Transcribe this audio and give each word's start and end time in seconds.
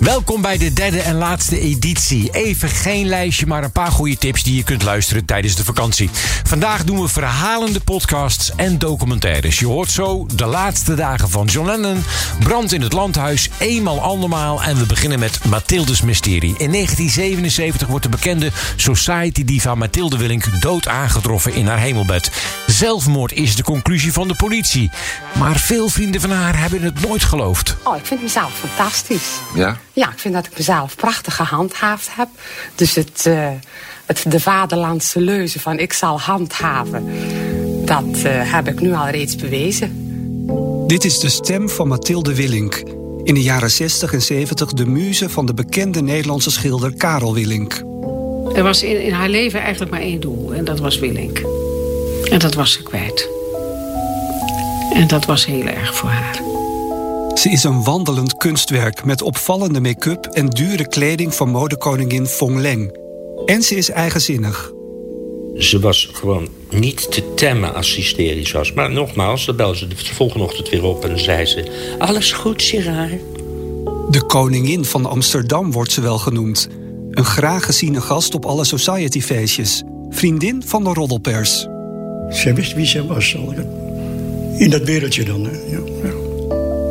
Welkom 0.00 0.42
bij 0.42 0.58
de 0.58 0.72
derde 0.72 1.00
en 1.00 1.14
laatste 1.14 1.60
editie. 1.60 2.30
Even 2.32 2.68
geen 2.68 3.06
lijstje, 3.06 3.46
maar 3.46 3.64
een 3.64 3.72
paar 3.72 3.90
goede 3.90 4.18
tips 4.18 4.42
die 4.42 4.56
je 4.56 4.62
kunt 4.62 4.82
luisteren 4.82 5.24
tijdens 5.24 5.54
de 5.54 5.64
vakantie. 5.64 6.10
Vandaag 6.44 6.84
doen 6.84 7.00
we 7.00 7.08
verhalende 7.08 7.80
podcasts 7.80 8.52
en 8.56 8.78
documentaires. 8.78 9.58
Je 9.58 9.66
hoort 9.66 9.90
zo 9.90 10.26
de 10.34 10.46
laatste 10.46 10.94
dagen 10.94 11.28
van 11.28 11.46
John 11.46 11.66
Lennon, 11.66 12.04
Brand 12.38 12.72
in 12.72 12.82
het 12.82 12.92
Landhuis, 12.92 13.50
eenmaal 13.58 14.00
andermaal 14.00 14.62
en 14.62 14.76
we 14.76 14.86
beginnen 14.86 15.18
met 15.18 15.44
Mathildes 15.44 16.02
Mysterie. 16.02 16.54
In 16.58 16.72
1977 16.72 17.88
wordt 17.88 18.04
de 18.04 18.10
bekende 18.10 18.50
society 18.76 19.44
diva 19.44 19.74
Mathilde 19.74 20.16
Willink 20.16 20.60
dood 20.60 20.88
aangetroffen 20.88 21.54
in 21.54 21.66
haar 21.66 21.78
hemelbed. 21.78 22.30
Zelfmoord 22.66 23.32
is 23.32 23.56
de 23.56 23.62
conclusie 23.62 24.12
van 24.12 24.28
de 24.28 24.34
politie. 24.34 24.90
Maar 25.38 25.58
veel 25.58 25.88
vrienden 25.88 26.20
van 26.20 26.30
haar 26.30 26.58
hebben 26.58 26.82
het 26.82 27.00
nooit 27.00 27.24
geloofd. 27.24 27.76
Oh, 27.82 27.96
ik 27.96 28.06
vind 28.06 28.22
mezelf 28.22 28.52
fantastisch. 28.52 29.28
Ja? 29.54 29.78
Ja, 29.92 30.10
ik 30.12 30.18
vind 30.18 30.34
dat 30.34 30.46
ik 30.46 30.56
mezelf 30.56 30.96
prachtig 30.96 31.36
gehandhaafd 31.36 32.08
heb. 32.12 32.28
Dus 32.74 32.94
het, 32.94 33.24
uh, 33.28 33.48
het, 34.06 34.24
de 34.28 34.40
vaderlandse 34.40 35.20
leuze 35.20 35.60
van 35.60 35.78
ik 35.78 35.92
zal 35.92 36.20
handhaven... 36.20 37.08
dat 37.84 38.16
uh, 38.16 38.52
heb 38.52 38.68
ik 38.68 38.80
nu 38.80 38.94
al 38.94 39.08
reeds 39.08 39.36
bewezen. 39.36 40.08
Dit 40.86 41.04
is 41.04 41.18
de 41.18 41.28
stem 41.28 41.68
van 41.68 41.88
Mathilde 41.88 42.34
Willink. 42.34 42.82
In 43.22 43.34
de 43.34 43.42
jaren 43.42 43.70
60 43.70 44.12
en 44.12 44.22
70 44.22 44.72
de 44.72 44.86
muze 44.86 45.28
van 45.28 45.46
de 45.46 45.54
bekende 45.54 46.02
Nederlandse 46.02 46.50
schilder 46.50 46.94
Karel 46.94 47.34
Willink. 47.34 47.82
Er 48.54 48.62
was 48.62 48.82
in, 48.82 49.02
in 49.02 49.12
haar 49.12 49.28
leven 49.28 49.60
eigenlijk 49.60 49.90
maar 49.90 50.00
één 50.00 50.20
doel. 50.20 50.54
En 50.54 50.64
dat 50.64 50.78
was 50.78 50.98
Willink. 50.98 51.42
En 52.30 52.38
dat 52.38 52.54
was 52.54 52.72
ze 52.72 52.82
kwijt. 52.82 53.28
En 54.92 55.06
dat 55.06 55.24
was 55.24 55.46
heel 55.46 55.66
erg 55.66 55.96
voor 55.96 56.08
haar. 56.08 56.40
Ze 57.40 57.50
is 57.50 57.64
een 57.64 57.84
wandelend 57.84 58.36
kunstwerk 58.36 59.04
met 59.04 59.22
opvallende 59.22 59.80
make-up 59.80 60.26
en 60.26 60.48
dure 60.48 60.88
kleding 60.88 61.34
van 61.34 61.48
modekoningin 61.48 62.26
Fong 62.26 62.58
Leng. 62.58 62.98
En 63.46 63.62
ze 63.62 63.76
is 63.76 63.90
eigenzinnig. 63.90 64.72
Ze 65.54 65.80
was 65.80 66.10
gewoon 66.12 66.48
niet 66.70 67.12
te 67.12 67.34
temmen 67.34 67.74
als 67.74 67.90
ze 67.90 67.96
hysterisch 67.96 68.52
was. 68.52 68.72
Maar 68.72 68.90
nogmaals, 68.90 69.46
dan 69.46 69.56
belde 69.56 69.76
ze 69.76 69.88
de 69.88 69.96
volgende 69.96 70.44
ochtend 70.44 70.68
weer 70.68 70.84
op 70.84 71.04
en 71.04 71.18
zei 71.18 71.46
ze... 71.46 71.94
Alles 71.98 72.32
goed, 72.32 72.62
Gerard? 72.62 73.20
De 74.10 74.24
koningin 74.26 74.84
van 74.84 75.06
Amsterdam 75.06 75.72
wordt 75.72 75.92
ze 75.92 76.00
wel 76.00 76.18
genoemd. 76.18 76.68
Een 77.10 77.24
graag 77.24 77.64
geziene 77.64 78.00
gast 78.00 78.34
op 78.34 78.44
alle 78.44 78.64
society-feestjes. 78.64 79.82
Vriendin 80.10 80.62
van 80.66 80.84
de 80.84 80.92
roddelpers. 80.92 81.66
Zij 82.28 82.54
wist 82.54 82.74
wie 82.74 82.86
zij 82.86 83.02
was. 83.02 83.36
In 84.56 84.70
dat 84.70 84.82
wereldje 84.82 85.24
dan, 85.24 85.44
hè? 85.44 85.50
Ja, 85.50 85.80
ja. 86.02 86.19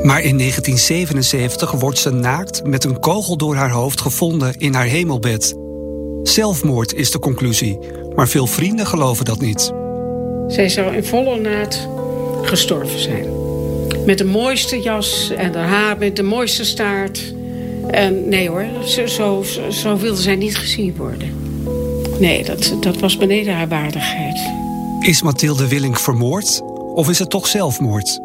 Maar 0.04 0.22
in 0.22 0.38
1977 0.38 1.72
wordt 1.72 1.98
ze 1.98 2.10
naakt 2.10 2.64
met 2.64 2.84
een 2.84 3.00
kogel 3.00 3.38
door 3.38 3.56
haar 3.56 3.72
hoofd 3.72 4.02
gevonden 4.02 4.54
in 4.58 4.74
haar 4.74 4.86
hemelbed. 4.86 5.56
Zelfmoord 6.24 6.94
is 6.94 7.12
de 7.12 7.20
conclusie, 7.20 7.80
maar 8.16 8.28
veel 8.28 8.48
vrienden 8.48 8.88
geloven 8.88 9.26
dat 9.26 9.40
niet. 9.40 9.74
Zij 10.48 10.70
zou 10.70 10.96
in 10.96 11.04
volle 11.04 11.40
naad 11.40 11.88
gestorven 12.42 13.00
zijn. 13.00 13.26
Met 14.06 14.18
de 14.18 14.26
mooiste 14.26 14.82
jas 14.82 15.30
en 15.38 15.54
haar 15.54 15.68
haar 15.68 15.98
met 15.98 16.16
de 16.16 16.24
mooiste 16.24 16.66
staart. 16.66 17.34
En 17.88 18.30
nee 18.30 18.50
hoor, 18.50 18.66
zo, 18.86 19.06
zo, 19.06 19.44
zo 19.70 19.98
wilde 19.98 20.22
zij 20.22 20.36
niet 20.36 20.58
gezien 20.58 20.96
worden. 20.98 21.30
Nee, 22.20 22.44
dat, 22.44 22.76
dat 22.80 23.00
was 23.00 23.18
beneden 23.18 23.54
haar 23.56 23.68
waardigheid. 23.68 24.40
Is 25.00 25.22
Mathilde 25.22 25.68
Willink 25.68 26.00
vermoord 26.00 26.62
of 26.94 27.10
is 27.10 27.20
het 27.20 27.30
toch 27.30 27.48
zelfmoord? 27.48 28.20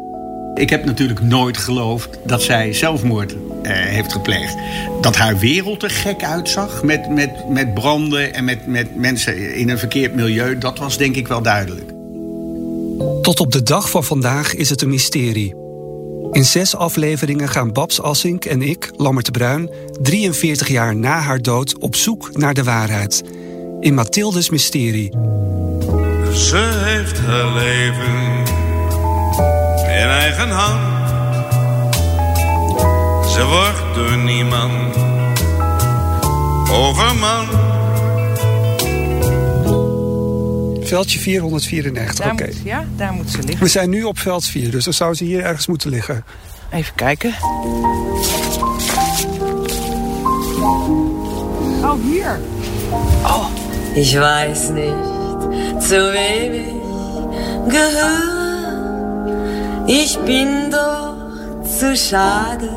Ik 0.55 0.69
heb 0.69 0.85
natuurlijk 0.85 1.21
nooit 1.21 1.57
geloofd 1.57 2.09
dat 2.25 2.41
zij 2.41 2.73
zelfmoord 2.73 3.31
uh, 3.31 3.37
heeft 3.63 4.11
gepleegd. 4.11 4.55
Dat 5.01 5.15
haar 5.15 5.37
wereld 5.37 5.83
er 5.83 5.89
gek 5.89 6.23
uitzag 6.23 6.83
met, 6.83 7.09
met, 7.09 7.49
met 7.49 7.73
branden 7.73 8.33
en 8.33 8.43
met, 8.43 8.67
met 8.67 8.95
mensen 8.95 9.55
in 9.55 9.69
een 9.69 9.79
verkeerd 9.79 10.15
milieu, 10.15 10.57
dat 10.57 10.79
was 10.79 10.97
denk 10.97 11.15
ik 11.15 11.27
wel 11.27 11.41
duidelijk. 11.41 11.93
Tot 13.21 13.39
op 13.39 13.51
de 13.51 13.63
dag 13.63 13.89
van 13.89 14.03
vandaag 14.03 14.55
is 14.55 14.69
het 14.69 14.81
een 14.81 14.89
mysterie. 14.89 15.55
In 16.31 16.45
zes 16.45 16.75
afleveringen 16.75 17.49
gaan 17.49 17.73
Babs 17.73 18.01
Assink 18.01 18.45
en 18.45 18.61
ik, 18.61 18.91
Lammert 18.95 19.25
de 19.25 19.31
Bruin, 19.31 19.69
43 20.01 20.67
jaar 20.67 20.95
na 20.95 21.19
haar 21.19 21.41
dood 21.41 21.77
op 21.79 21.95
zoek 21.95 22.37
naar 22.37 22.53
de 22.53 22.63
waarheid. 22.63 23.23
In 23.79 23.93
Mathildes 23.93 24.49
Mysterie. 24.49 25.09
Ze 26.33 26.83
heeft 26.83 27.19
haar 27.19 27.53
leven 27.53 28.44
in 29.95 30.07
eigen 30.07 30.49
hand. 30.49 31.09
Ze 33.31 33.45
wordt 33.45 33.95
door 33.95 34.17
niemand 34.17 34.95
overman. 36.71 37.47
Veldje 40.81 41.19
494, 41.19 42.25
oké. 42.25 42.33
Okay. 42.33 42.53
Ja, 42.63 42.85
daar 42.95 43.13
moet 43.13 43.29
ze 43.29 43.37
liggen. 43.37 43.59
We 43.59 43.67
zijn 43.67 43.89
nu 43.89 44.03
op 44.03 44.19
veld 44.19 44.45
4, 44.45 44.71
dus 44.71 44.83
dan 44.83 44.93
zou 44.93 45.13
ze 45.13 45.23
hier 45.23 45.43
ergens 45.43 45.67
moeten 45.67 45.89
liggen. 45.89 46.25
Even 46.71 46.95
kijken. 46.95 47.33
Oh, 51.81 51.93
hier. 52.03 52.39
Oh. 53.23 53.45
Weiß 53.95 54.69
nicht, 54.71 54.93
zu 55.79 56.11
wem 56.11 56.53
ich 56.53 57.73
gehöre. 57.73 58.34
Ich 59.87 60.17
bin 60.25 60.71
doch 60.71 61.15
zu 61.63 61.95
schade 61.95 62.69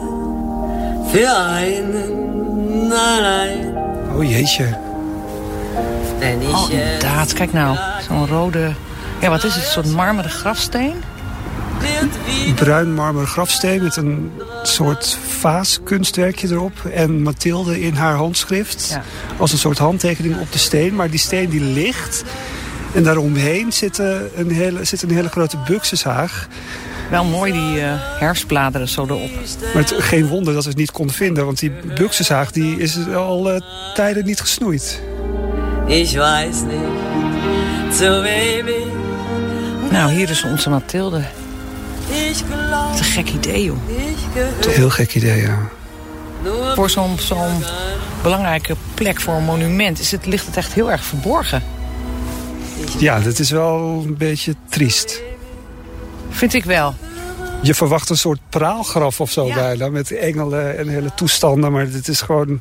für 1.10 1.36
einen 1.36 2.92
allein. 2.92 3.74
Oh 4.14 4.22
jeetje. 4.22 4.76
En 6.20 6.40
oh, 6.54 6.68
inderdaad. 6.70 7.32
Kijk 7.32 7.52
nou. 7.52 7.76
Zo'n 8.08 8.26
rode... 8.26 8.72
Ja, 9.20 9.28
wat 9.28 9.44
is 9.44 9.54
het? 9.54 9.64
Een 9.64 9.70
soort 9.70 9.92
marmeren 9.92 10.30
grafsteen? 10.30 10.94
Bruin 12.54 12.94
marmeren 12.94 13.28
grafsteen 13.28 13.82
met 13.82 13.96
een 13.96 14.32
soort 14.62 15.18
vaaskunstwerkje 15.28 16.48
erop. 16.48 16.84
En 16.92 17.22
Mathilde 17.22 17.80
in 17.80 17.94
haar 17.94 18.14
handschrift. 18.14 18.88
Ja. 18.90 19.02
Als 19.36 19.52
een 19.52 19.58
soort 19.58 19.78
handtekening 19.78 20.40
op 20.40 20.52
de 20.52 20.58
steen. 20.58 20.94
Maar 20.94 21.10
die 21.10 21.18
steen 21.18 21.48
die 21.48 21.60
ligt. 21.60 22.24
En 22.94 23.02
daaromheen 23.02 23.72
zit 23.72 23.98
een 23.98 24.50
hele, 24.50 24.84
zit 24.84 25.02
een 25.02 25.10
hele 25.10 25.28
grote 25.28 25.56
buxushaag. 25.66 26.48
Wel 27.10 27.24
mooi 27.24 27.52
die 27.52 27.76
uh, 27.76 27.92
herfstbladeren 27.98 28.88
zo 28.88 29.04
erop. 29.04 29.30
Maar 29.74 29.82
het, 29.82 29.94
geen 29.98 30.26
wonder 30.26 30.54
dat 30.54 30.62
we 30.62 30.68
het 30.68 30.78
niet 30.78 30.90
konden 30.90 31.14
vinden. 31.14 31.44
Want 31.44 31.58
die 31.58 31.70
buxushaag 31.70 32.50
die 32.50 32.78
is 32.78 32.98
al 33.14 33.54
uh, 33.54 33.60
tijden 33.94 34.24
niet 34.24 34.40
gesnoeid. 34.40 35.02
Ik 35.86 36.10
weet 36.10 36.12
niet. 36.12 37.94
Zo 37.94 38.22
Nou, 39.90 40.12
hier 40.12 40.30
is 40.30 40.42
onze 40.42 40.70
Mathilde. 40.70 41.22
Wat 42.90 42.98
een 42.98 43.04
gek 43.04 43.28
idee, 43.28 43.64
joh. 43.64 43.76
Een 44.62 44.70
heel 44.70 44.90
gek 44.90 45.14
idee, 45.14 45.40
ja. 45.40 45.58
Voor 46.74 46.90
zo'n 46.90 47.18
zo'n 47.18 47.64
belangrijke 48.22 48.76
plek 48.94 49.20
voor 49.20 49.34
een 49.34 49.44
monument 49.44 50.00
is 50.00 50.10
het, 50.10 50.26
ligt 50.26 50.46
het 50.46 50.56
echt 50.56 50.72
heel 50.72 50.90
erg 50.90 51.04
verborgen. 51.04 51.62
Ja, 52.98 53.20
dat 53.20 53.38
is 53.38 53.50
wel 53.50 54.02
een 54.06 54.16
beetje 54.16 54.54
triest. 54.68 55.22
Vind 56.30 56.54
ik 56.54 56.64
wel. 56.64 56.94
Je 57.62 57.74
verwacht 57.74 58.10
een 58.10 58.16
soort 58.18 58.40
praalgraf 58.48 59.20
of 59.20 59.30
zo 59.30 59.46
Ja. 59.46 59.54
bijna. 59.54 59.88
Met 59.88 60.12
engelen 60.12 60.78
en 60.78 60.88
hele 60.88 61.10
toestanden. 61.14 61.72
Maar 61.72 61.90
dit 61.90 62.08
is 62.08 62.20
gewoon... 62.20 62.60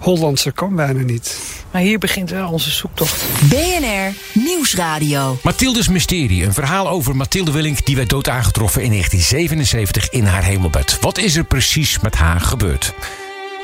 Hollandse 0.00 0.52
kan 0.52 0.74
bijna 0.76 1.00
niet. 1.02 1.38
Maar 1.70 1.82
hier 1.82 1.98
begint 1.98 2.30
wel 2.30 2.48
onze 2.50 2.70
zoektocht. 2.70 3.24
BNR 3.48 4.12
Nieuwsradio. 4.32 5.38
Mathildes 5.42 5.88
Mysterie, 5.88 6.44
een 6.44 6.52
verhaal 6.52 6.88
over 6.88 7.16
Mathilde 7.16 7.50
Willink... 7.50 7.86
die 7.86 7.96
werd 7.96 8.08
dood 8.08 8.28
aangetroffen 8.28 8.82
in 8.82 8.90
1977 8.90 10.08
in 10.10 10.24
haar 10.24 10.44
hemelbed. 10.44 10.98
Wat 11.00 11.18
is 11.18 11.36
er 11.36 11.44
precies 11.44 12.00
met 12.00 12.14
haar 12.14 12.40
gebeurd? 12.40 12.92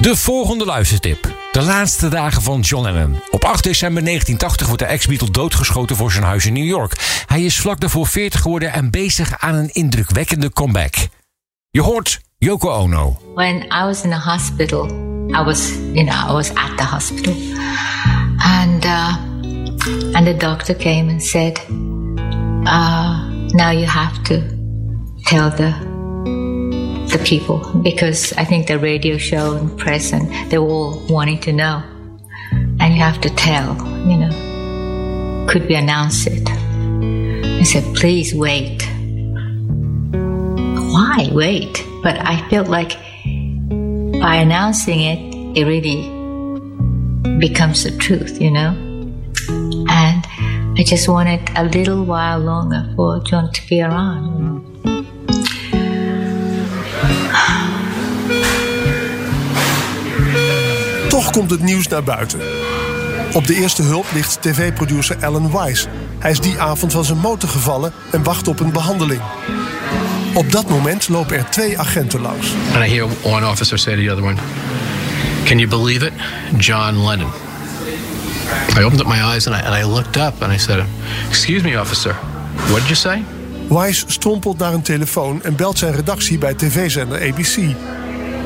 De 0.02 0.16
volgende 0.16 0.64
luistertip. 0.64 1.34
De 1.52 1.62
laatste 1.62 2.08
dagen 2.08 2.42
van 2.42 2.60
John 2.60 2.84
Lennon. 2.84 3.22
Op 3.30 3.44
8 3.44 3.62
december 3.62 4.04
1980 4.04 4.66
wordt 4.66 4.82
de 4.82 4.88
ex-Beatle 4.88 5.30
doodgeschoten 5.30 5.96
voor 5.96 6.12
zijn 6.12 6.24
huis 6.24 6.46
in 6.46 6.52
New 6.52 6.66
York. 6.66 7.22
Hij 7.26 7.42
is 7.42 7.60
vlak 7.60 7.80
daarvoor 7.80 8.06
40 8.06 8.40
geworden 8.40 8.72
en 8.72 8.90
bezig 8.90 9.38
aan 9.38 9.54
een 9.54 9.68
indrukwekkende 9.72 10.52
comeback. 10.52 10.94
Je 11.70 11.80
hoort 11.80 12.20
Yoko 12.38 12.70
Ono. 12.70 13.20
When 13.34 13.56
I 13.56 13.84
was 13.84 14.02
in 14.02 14.10
the 14.10 14.30
hospital, 14.30 14.86
I 15.28 15.44
was, 15.44 15.70
you 15.92 16.04
know, 16.04 16.30
I 16.30 16.32
was 16.32 16.48
at 16.54 16.76
the 16.76 16.84
hospital, 16.84 17.34
and 18.36 18.84
uh, 18.84 19.16
and 20.12 20.26
the 20.26 20.34
doctor 20.38 20.74
came 20.74 21.10
and 21.10 21.22
said, 21.22 21.66
uh, 22.64 23.28
"Now 23.46 23.72
you 23.72 23.86
have 23.86 24.22
to 24.22 24.34
tell 25.22 25.54
the 25.54 25.91
the 27.12 27.18
people 27.24 27.58
because 27.82 28.32
I 28.34 28.44
think 28.44 28.66
the 28.66 28.78
radio 28.78 29.18
show 29.18 29.56
and 29.56 29.78
press 29.78 30.12
and 30.12 30.28
they're 30.50 30.60
all 30.60 31.00
wanting 31.08 31.40
to 31.40 31.52
know, 31.52 31.82
and 32.80 32.94
you 32.94 33.00
have 33.00 33.20
to 33.20 33.30
tell, 33.30 33.76
you 34.08 34.16
know, 34.16 35.46
could 35.48 35.68
we 35.68 35.74
announce 35.74 36.26
it?" 36.26 36.48
I 37.60 37.62
said, 37.64 37.84
"Please 37.94 38.34
wait." 38.34 38.82
Why 40.92 41.28
wait? 41.32 41.84
But 42.02 42.18
I 42.18 42.36
felt 42.50 42.68
like 42.68 42.98
by 44.20 44.36
announcing 44.36 45.00
it, 45.00 45.18
it 45.56 45.64
really 45.64 46.04
becomes 47.38 47.84
the 47.84 47.96
truth, 47.96 48.40
you 48.40 48.50
know? 48.50 48.76
And 49.88 50.26
I 50.78 50.84
just 50.84 51.08
wanted 51.08 51.40
a 51.56 51.64
little 51.64 52.04
while 52.04 52.40
longer 52.40 52.92
for 52.94 53.20
John 53.20 53.52
to 53.52 53.68
be 53.68 53.80
around. 53.80 54.51
Toch 61.08 61.30
komt 61.30 61.50
het 61.50 61.62
nieuws 61.62 61.88
naar 61.88 62.02
buiten. 62.02 62.40
Op 63.32 63.46
de 63.46 63.54
eerste 63.54 63.82
hulp 63.82 64.06
ligt 64.14 64.38
tv-producer 64.42 65.16
Alan 65.20 65.50
Wise. 65.58 65.86
Hij 66.18 66.30
is 66.30 66.40
die 66.40 66.60
avond 66.60 66.92
van 66.92 67.04
zijn 67.04 67.18
motor 67.18 67.48
gevallen 67.48 67.92
en 68.10 68.22
wacht 68.22 68.48
op 68.48 68.60
een 68.60 68.72
behandeling. 68.72 69.20
Op 70.34 70.52
dat 70.52 70.68
moment 70.68 71.08
lopen 71.08 71.36
er 71.36 71.50
twee 71.50 71.78
agenten 71.78 72.20
langs. 72.20 72.52
And 72.74 72.84
I 72.84 72.88
hear 72.88 73.08
one 73.22 73.48
officer 73.50 73.78
say 73.78 73.94
to 73.94 74.02
the 74.02 74.10
other 74.10 74.24
one, 74.24 74.36
Can 75.44 75.58
you 75.58 75.68
believe 75.68 76.06
it? 76.06 76.12
John 76.58 77.06
Lennon. 77.06 77.30
I 78.78 78.82
opened 78.82 79.00
up 79.00 79.06
my 79.06 79.22
eyes 79.34 79.46
and 79.46 79.56
I, 79.56 79.60
and 79.66 79.74
I 79.74 79.84
looked 79.94 80.16
up 80.16 80.42
and 80.42 80.52
I 80.52 80.58
said, 80.58 80.84
Excuse 81.28 81.62
me, 81.62 81.80
officer, 81.80 82.14
what 82.68 82.80
did 82.80 82.88
you 82.88 82.94
say? 82.94 83.24
Wise 83.68 84.04
strompelt 84.06 84.58
naar 84.58 84.72
een 84.72 84.82
telefoon 84.82 85.42
en 85.42 85.56
belt 85.56 85.78
zijn 85.78 85.94
redactie 85.94 86.38
bij 86.38 86.54
tv-zender 86.54 87.30
ABC. 87.30 87.74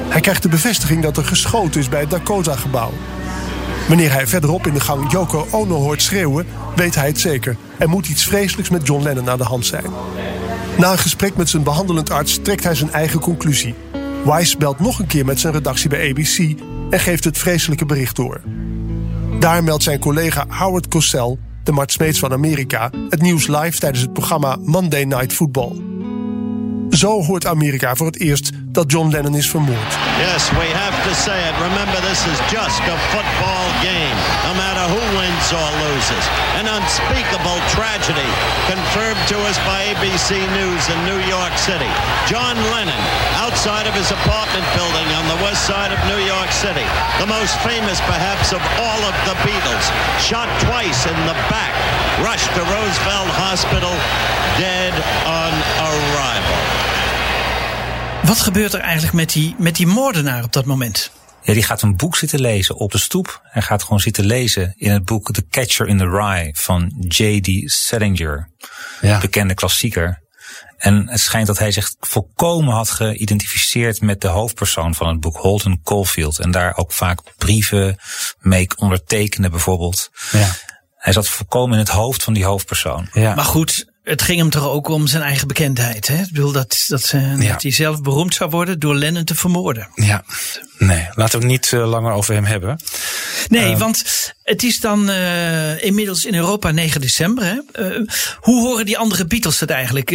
Hij 0.09 0.21
krijgt 0.21 0.43
de 0.43 0.49
bevestiging 0.49 1.03
dat 1.03 1.17
er 1.17 1.25
geschoten 1.25 1.81
is 1.81 1.89
bij 1.89 2.01
het 2.01 2.11
Dakota-gebouw. 2.11 2.93
Wanneer 3.89 4.13
hij 4.13 4.27
verderop 4.27 4.67
in 4.67 4.75
de 4.75 4.81
gang 4.81 5.13
Yoko 5.13 5.47
Ono 5.51 5.75
hoort 5.75 6.03
schreeuwen, 6.03 6.47
weet 6.77 6.95
hij 6.95 7.07
het 7.07 7.21
zeker. 7.21 7.57
Er 7.79 7.89
moet 7.89 8.09
iets 8.09 8.25
vreselijks 8.25 8.71
met 8.71 8.87
John 8.87 9.03
Lennon 9.03 9.31
aan 9.31 9.39
de 9.39 9.45
hand 9.45 9.67
zijn. 9.67 9.85
Na 10.79 10.93
een 10.93 10.99
gesprek 10.99 11.37
met 11.37 11.49
zijn 11.49 11.63
behandelend 11.63 12.11
arts 12.11 12.39
trekt 12.43 12.65
hij 12.65 12.75
zijn 12.75 12.93
eigen 12.93 13.21
conclusie. 13.21 13.75
Wise 14.25 14.57
belt 14.59 14.79
nog 14.79 14.99
een 14.99 15.07
keer 15.07 15.25
met 15.25 15.41
zijn 15.41 15.53
redactie 15.53 15.89
bij 15.89 16.11
ABC 16.11 16.61
en 16.91 17.01
geeft 17.01 17.25
het 17.25 17.39
vreselijke 17.39 17.87
bericht 17.87 18.17
door. 18.17 18.41
Daar 19.39 19.65
meldt 19.65 19.83
zijn 19.83 19.99
collega 19.99 20.45
Howard 20.49 20.89
Cosell, 20.89 21.37
de 21.63 21.73
Mart 21.73 21.93
Smeets 21.93 22.19
van 22.19 22.33
Amerika, 22.33 22.91
het 23.09 23.23
nieuws 23.23 23.47
live 23.47 23.79
tijdens 23.79 24.03
het 24.03 24.13
programma 24.13 24.57
Monday 24.61 25.05
Night 25.05 25.33
Football. 25.33 25.81
Zo 26.91 27.23
hoort 27.23 27.47
Amerika 27.47 27.95
voor 27.95 28.07
het 28.07 28.21
eerst 28.21 28.51
dat 28.77 28.93
John 28.93 29.09
Lennon 29.09 29.33
is 29.33 29.49
vermoord. 29.49 29.93
Yes, 30.21 30.53
we 30.53 30.69
have 30.69 30.93
to 31.09 31.13
say 31.17 31.33
it. 31.49 31.55
Remember, 31.57 31.97
this 32.05 32.21
is 32.29 32.37
just 32.53 32.85
a 32.85 32.97
football 33.09 33.67
game, 33.81 34.19
no 34.45 34.53
matter 34.61 34.85
who 34.93 35.01
wins 35.17 35.49
or 35.49 35.69
loses. 35.89 36.25
An 36.61 36.69
unspeakable 36.69 37.57
tragedy 37.73 38.31
confirmed 38.69 39.23
to 39.33 39.37
us 39.49 39.57
by 39.65 39.89
ABC 39.97 40.37
News 40.61 40.85
in 40.93 40.99
New 41.09 41.21
York 41.25 41.57
City. 41.57 41.89
John 42.29 42.53
Lennon, 42.77 43.01
outside 43.41 43.89
of 43.89 43.97
his 43.97 44.13
apartment 44.13 44.69
building 44.77 45.09
on 45.17 45.25
the 45.33 45.41
west 45.41 45.65
side 45.65 45.89
of 45.89 46.01
New 46.13 46.21
York 46.29 46.53
City, 46.53 46.85
the 47.17 47.31
most 47.33 47.57
famous 47.65 47.97
perhaps 48.05 48.53
of 48.53 48.61
all 48.77 49.01
of 49.09 49.17
the 49.25 49.37
Beatles, 49.41 49.87
shot 50.21 50.53
twice 50.69 51.09
in 51.09 51.17
the 51.25 51.37
back, 51.49 51.73
rushed 52.21 52.53
to 52.53 52.61
Roosevelt 52.61 53.33
Hospital, 53.41 53.97
dead 54.61 54.93
on 55.25 55.53
arrival. 55.81 56.76
Wat 58.27 58.41
gebeurt 58.41 58.75
er 58.75 58.81
eigenlijk 58.81 59.15
met 59.15 59.33
die, 59.33 59.55
met 59.59 59.77
die 59.77 59.87
moordenaar 59.87 60.45
op 60.45 60.53
dat 60.53 60.65
moment? 60.65 61.11
Ja, 61.43 61.53
die 61.53 61.63
gaat 61.63 61.83
een 61.83 61.97
boek 61.97 62.17
zitten 62.17 62.41
lezen 62.41 62.77
op 62.77 62.93
de 62.93 62.99
stoep. 62.99 63.41
Hij 63.43 63.63
gaat 63.63 63.83
gewoon 63.83 64.01
zitten 64.01 64.25
lezen 64.25 64.75
in 64.77 64.91
het 64.91 65.05
boek 65.05 65.33
The 65.33 65.47
Catcher 65.47 65.87
in 65.87 65.99
the 65.99 66.09
Rye 66.09 66.51
van 66.53 67.07
J.D. 67.09 67.71
Salinger. 67.71 68.51
Ja. 69.01 69.21
Bekende 69.21 69.55
klassieker. 69.55 70.23
En 70.77 71.09
het 71.09 71.21
schijnt 71.21 71.47
dat 71.47 71.59
hij 71.59 71.71
zich 71.71 71.95
volkomen 72.01 72.75
had 72.75 72.91
geïdentificeerd 72.91 74.01
met 74.01 74.21
de 74.21 74.29
hoofdpersoon 74.29 74.95
van 74.95 75.09
het 75.09 75.21
boek, 75.21 75.37
Holden 75.37 75.81
Caulfield. 75.83 76.39
En 76.39 76.51
daar 76.51 76.77
ook 76.77 76.93
vaak 76.93 77.21
brieven 77.37 77.97
mee 78.39 78.69
ondertekende 78.77 79.51
bijvoorbeeld. 79.51 80.11
Ja. 80.31 80.49
Hij 80.97 81.13
zat 81.13 81.29
volkomen 81.29 81.73
in 81.73 81.85
het 81.85 81.93
hoofd 81.93 82.23
van 82.23 82.33
die 82.33 82.45
hoofdpersoon. 82.45 83.09
Maar 83.13 83.37
goed, 83.37 83.93
het 84.07 84.23
ging 84.23 84.39
hem 84.39 84.51
toch 84.51 84.69
ook 84.69 84.89
om 84.89 85.07
zijn 85.07 85.23
eigen 85.23 85.49
bekendheid. 85.49 86.09
Hè? 86.09 86.23
Ik 86.23 86.33
bedoel 86.33 86.53
dat, 86.53 86.85
dat, 86.89 87.03
ze, 87.03 87.37
dat 87.49 87.63
hij 87.63 87.71
zelf 87.71 88.03
beroemd 88.03 88.35
zou 88.35 88.51
worden 88.51 88.79
door 88.79 88.95
Lennon 88.95 89.25
te 89.25 89.35
vermoorden. 89.35 89.89
Ja, 89.95 90.25
nee, 90.79 91.09
laten 91.15 91.39
we 91.39 91.45
het 91.45 91.55
niet 91.55 91.73
uh, 91.73 91.89
langer 91.89 92.13
over 92.13 92.35
hem 92.35 92.45
hebben. 92.45 92.81
Nee, 93.49 93.73
uh, 93.73 93.79
want 93.79 94.05
het 94.43 94.63
is 94.63 94.81
dan 94.81 95.11
uh, 95.11 95.85
inmiddels 95.85 96.25
in 96.25 96.35
Europa 96.35 96.71
9 96.71 97.01
december. 97.01 97.45
Hè? 97.45 97.61
hoe 98.41 98.67
horen 98.67 98.87
die 98.87 98.99
andere 98.99 99.27
Beatles 99.27 99.61
het 99.61 99.71
eigenlijk? 99.71 100.11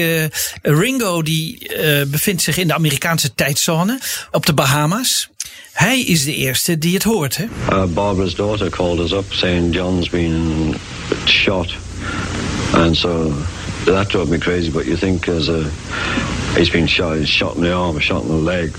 Ringo 0.61 1.21
die 1.21 1.71
bevindt 2.07 2.41
zich 2.41 2.57
in 2.57 2.67
de 2.67 2.73
Amerikaanse 2.73 3.33
tijdzone 3.33 3.99
op 4.31 4.45
de 4.45 4.53
Bahama's. 4.53 5.29
Hij 5.71 6.01
is 6.01 6.23
de 6.23 6.35
eerste 6.35 6.77
die 6.77 6.93
het 6.93 7.03
hoort. 7.03 7.37
Hè? 7.37 7.43
Uh, 7.43 7.83
Barbara's 7.85 8.35
daughter 8.35 8.69
called 8.69 8.99
us 8.99 9.11
up 9.11 9.33
saying 9.33 9.73
John's 9.73 10.09
been 10.09 10.75
shot. 11.25 11.75
And 12.73 12.97
so 12.97 13.33
that 13.85 14.09
drove 14.09 14.29
me 14.29 14.39
crazy, 14.39 14.71
but 14.71 14.85
you 14.85 14.95
think 14.95 15.27
as 15.27 15.49
a, 15.49 15.69
he's 16.57 16.69
been 16.69 16.87
shot, 16.87 17.17
he's 17.17 17.29
shot 17.29 17.55
in 17.55 17.63
the 17.63 17.73
arm, 17.73 17.97
shot 17.99 18.23
in 18.23 18.29
the 18.29 18.35
leg. 18.35 18.75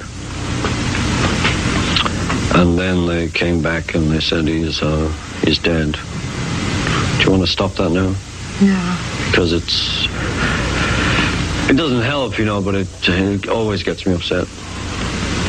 And 2.54 2.78
then 2.78 3.06
they 3.06 3.28
came 3.28 3.62
back 3.62 3.94
and 3.94 4.10
they 4.10 4.20
said 4.20 4.46
he's, 4.46 4.82
uh, 4.82 5.12
he's 5.42 5.58
dead. 5.58 5.92
Do 5.92 7.24
you 7.24 7.30
want 7.30 7.42
to 7.42 7.46
stop 7.46 7.74
that 7.74 7.90
now? 7.90 8.14
Yeah. 8.60 9.26
Because 9.30 9.52
it's, 9.52 10.06
it 11.70 11.76
doesn't 11.76 12.02
help, 12.02 12.38
you 12.38 12.44
know, 12.44 12.60
but 12.60 12.74
it, 12.74 12.88
it 13.08 13.48
always 13.48 13.82
gets 13.82 14.06
me 14.06 14.14
upset. 14.14 14.46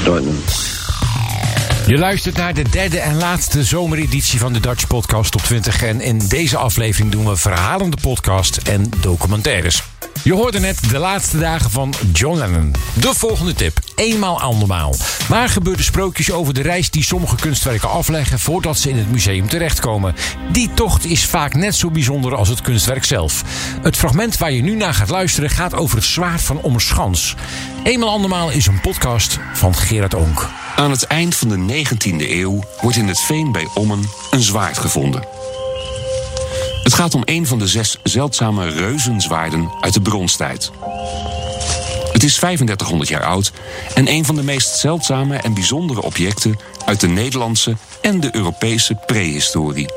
Right 0.07 0.24
now. 0.24 0.73
Je 1.86 1.98
luistert 1.98 2.38
naar 2.38 2.54
de 2.54 2.70
derde 2.70 3.00
en 3.00 3.18
laatste 3.18 3.63
zomereditie 3.63 4.40
van 4.40 4.54
de 4.54 4.60
Dutch 4.60 4.88
Podcast 4.88 5.32
Top 5.32 5.42
20. 5.42 5.84
En 5.84 6.02
in 6.02 6.18
deze 6.28 6.58
aflevering 6.58 7.12
doen 7.12 7.25
we 7.25 7.36
verhalende 7.36 7.98
podcast 8.02 8.58
en 8.58 8.92
documentaires. 9.02 9.84
Je 10.24 10.34
hoorde 10.34 10.60
net 10.60 10.90
de 10.90 10.98
laatste 10.98 11.40
dagen 11.40 11.72
van 11.72 11.94
John 12.13 12.38
Lennon. 12.38 12.75
De 12.94 13.13
volgende 13.13 13.54
tip. 13.54 13.78
Eenmaal 13.96 14.42
andermaal. 14.42 14.96
Waar 15.28 15.50
gebeuren 15.50 15.84
sprookjes 15.84 16.32
over 16.32 16.54
de 16.54 16.62
reis 16.62 16.90
die 16.90 17.04
sommige 17.04 17.36
kunstwerken 17.36 17.90
afleggen 17.90 18.40
voordat 18.40 18.78
ze 18.78 18.90
in 18.90 18.98
het 18.98 19.12
museum 19.12 19.48
terechtkomen? 19.48 20.16
Die 20.52 20.74
tocht 20.74 21.06
is 21.06 21.25
vaak 21.25 21.54
net 21.54 21.75
zo 21.75 21.92
bijzonder 21.92 22.36
als 22.36 22.50
het 22.50 22.62
kunstwerk 22.62 23.04
zelf. 23.04 23.44
Het 23.82 23.98
fragment 23.98 24.38
waar 24.38 24.52
je 24.52 24.62
nu 24.62 24.75
naar 24.75 24.94
gaat 24.94 25.10
luisteren 25.10 25.50
gaat 25.50 25.75
over 25.75 25.96
het 25.96 26.06
zwaard 26.06 26.42
van 26.42 26.62
Ommerschans. 26.62 27.36
Eenmaal 27.84 28.10
andermaal 28.10 28.50
is 28.50 28.66
een 28.66 28.82
podcast 28.82 29.40
van 29.54 29.75
Gerard 29.75 30.13
Onk. 30.13 30.62
Aan 30.75 30.92
het 30.92 31.03
eind 31.03 31.36
van 31.36 31.50
de 31.50 31.86
19e 31.86 32.30
eeuw 32.30 32.63
wordt 32.82 32.98
in 32.98 33.08
het 33.08 33.20
veen 33.20 33.51
bij 33.51 33.68
Ommen 33.74 34.10
een 34.32 34.42
zwaard 34.42 34.77
gevonden. 34.77 35.24
Het 36.84 36.94
gaat 36.94 37.15
om 37.15 37.22
een 37.25 37.48
van 37.48 37.60
de 37.60 37.68
zes 37.68 37.98
zeldzame 38.03 38.70
reuzenzwaarden 38.70 39.72
uit 39.82 39.94
de 39.94 40.01
bronstijd. 40.01 40.72
Het 42.12 42.24
is 42.24 42.36
3500 42.36 43.10
jaar 43.10 43.24
oud 43.24 43.51
en 43.96 44.08
een 44.08 44.25
van 44.25 44.36
de 44.36 44.44
meest 44.44 44.75
zeldzame 44.75 45.38
en 45.38 45.53
bijzondere 45.53 46.01
objecten 46.01 46.60
uit 46.86 47.00
de 47.00 47.08
Nederlandse 47.08 47.75
en 48.01 48.20
de 48.20 48.36
Europese 48.36 48.96
prehistorie. 49.06 49.88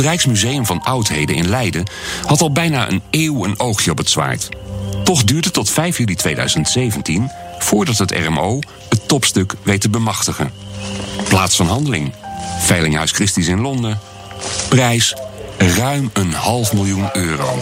Het 0.00 0.08
Rijksmuseum 0.08 0.66
van 0.66 0.82
Oudheden 0.82 1.36
in 1.36 1.48
Leiden 1.48 1.84
had 2.26 2.40
al 2.40 2.52
bijna 2.52 2.88
een 2.88 3.02
eeuw 3.10 3.44
een 3.44 3.58
oogje 3.58 3.90
op 3.90 3.98
het 3.98 4.10
zwaard. 4.10 4.48
Toch 5.04 5.24
duurt 5.24 5.44
het 5.44 5.54
tot 5.54 5.70
5 5.70 5.98
juli 5.98 6.14
2017 6.14 7.30
voordat 7.58 7.98
het 7.98 8.10
RMO 8.10 8.58
het 8.88 9.08
topstuk 9.08 9.54
weet 9.62 9.80
te 9.80 9.88
bemachtigen. 9.88 10.52
Plaats 11.28 11.56
van 11.56 11.66
handeling: 11.66 12.12
Veilinghuis 12.58 13.10
Christie's 13.10 13.46
in 13.46 13.60
Londen. 13.60 14.00
Prijs: 14.68 15.14
ruim 15.58 16.10
een 16.12 16.32
half 16.32 16.72
miljoen 16.72 17.08
euro. 17.12 17.60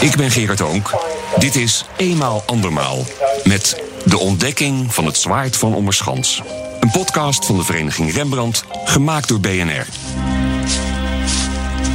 Ik 0.00 0.16
ben 0.16 0.30
Gerard 0.30 0.60
Oonk. 0.60 0.90
Dit 1.38 1.56
is 1.56 1.84
Eenmaal 1.96 2.42
Andermaal. 2.46 3.04
Met 3.44 3.82
De 4.04 4.18
Ontdekking 4.18 4.94
van 4.94 5.06
het 5.06 5.16
Zwaard 5.16 5.56
van 5.56 5.74
Ommerschans. 5.74 6.42
Een 6.82 6.90
podcast 6.90 7.46
van 7.46 7.56
de 7.56 7.64
vereniging 7.64 8.12
Rembrandt, 8.12 8.64
gemaakt 8.84 9.28
door 9.28 9.40
BNR. 9.40 9.86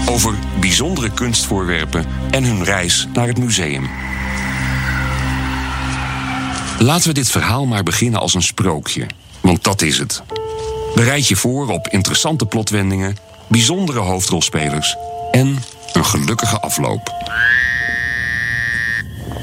Over 0.10 0.36
bijzondere 0.60 1.12
kunstvoorwerpen 1.12 2.06
en 2.32 2.44
hun 2.44 2.64
reis 2.64 3.08
naar 3.14 3.28
het 3.28 3.38
museum. 3.38 3.90
Laten 6.80 7.08
we 7.08 7.14
dit 7.14 7.30
verhaal 7.30 7.66
maar 7.66 7.84
beginnen 7.84 8.20
als 8.20 8.34
een 8.34 8.42
sprookje. 8.42 9.08
Want 9.42 9.64
dat 9.64 9.82
is 9.82 9.98
het. 9.98 10.24
Bereid 10.96 11.28
je 11.28 11.36
voor 11.36 11.68
op 11.70 11.88
interessante 11.88 12.46
plotwendingen, 12.46 13.18
bijzondere 13.48 14.00
hoofdrolspelers 14.00 14.96
en 15.32 15.64
een 15.94 16.06
gelukkige 16.06 16.60
afloop. 16.60 17.14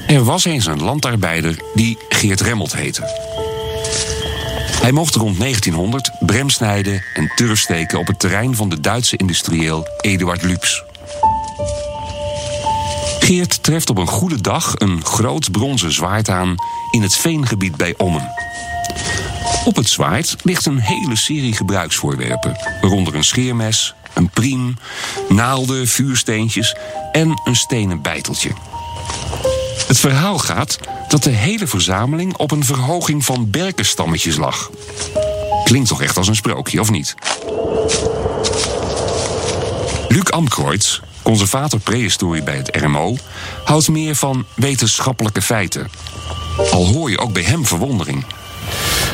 Er 0.07 0.25
was 0.25 0.45
eens 0.45 0.67
een 0.67 0.83
landarbeider 0.83 1.59
die 1.75 1.99
Geert 2.09 2.41
Remmelt 2.41 2.77
heette. 2.77 3.33
Hij 4.85 4.93
mocht 4.93 5.15
rond 5.15 5.39
1900 5.39 6.11
brem 6.21 6.51
snijden 6.51 7.03
en 7.15 7.33
turf 7.35 7.61
steken 7.61 7.99
op 7.99 8.07
het 8.07 8.19
terrein 8.19 8.55
van 8.55 8.69
de 8.69 8.81
Duitse 8.81 9.17
industrieel 9.17 9.89
Eduard 10.01 10.43
Lux. 10.43 10.83
Geert 13.19 13.63
treft 13.63 13.91
op 13.91 13.99
een 13.99 14.07
goede 14.07 14.41
dag 14.41 14.73
een 14.75 15.05
groot 15.05 15.51
bronzen 15.51 15.93
zwaard 15.93 16.29
aan 16.29 16.55
in 16.91 17.03
het 17.03 17.17
veengebied 17.17 17.77
bij 17.77 17.95
Ommen. 17.97 18.31
Op 19.65 19.77
het 19.77 19.89
zwaard 19.89 20.37
ligt 20.43 20.67
een 20.67 20.79
hele 20.79 21.17
serie 21.17 21.53
gebruiksvoorwerpen, 21.53 22.57
waaronder 22.81 23.15
een 23.15 23.25
scheermes, 23.25 23.95
een 24.15 24.29
priem, 24.29 24.77
naalden, 25.29 25.89
vuursteentjes 25.89 26.77
en 27.13 27.41
een 27.45 27.57
stenen 27.57 28.03
bijteltje. 28.03 28.51
Het 29.87 29.99
verhaal 29.99 30.39
gaat 30.39 30.79
dat 31.15 31.23
de 31.23 31.31
hele 31.31 31.67
verzameling 31.67 32.37
op 32.37 32.51
een 32.51 32.65
verhoging 32.65 33.25
van 33.25 33.51
berkenstammetjes 33.51 34.37
lag. 34.37 34.71
Klinkt 35.65 35.89
toch 35.89 36.03
echt 36.03 36.17
als 36.17 36.29
een 36.29 36.35
sprookje, 36.35 36.81
of 36.81 36.91
niet? 36.91 37.15
Luc 40.09 40.31
Amkreutz, 40.31 41.01
conservator 41.23 41.81
prehistorie 41.81 42.43
bij 42.43 42.57
het 42.57 42.77
RMO, 42.77 43.17
houdt 43.65 43.89
meer 43.89 44.15
van 44.15 44.45
wetenschappelijke 44.55 45.43
feiten. 45.43 45.91
Al 46.71 46.87
hoor 46.87 47.11
je 47.11 47.19
ook 47.19 47.33
bij 47.33 47.43
hem 47.43 47.67
verwondering. 47.67 48.25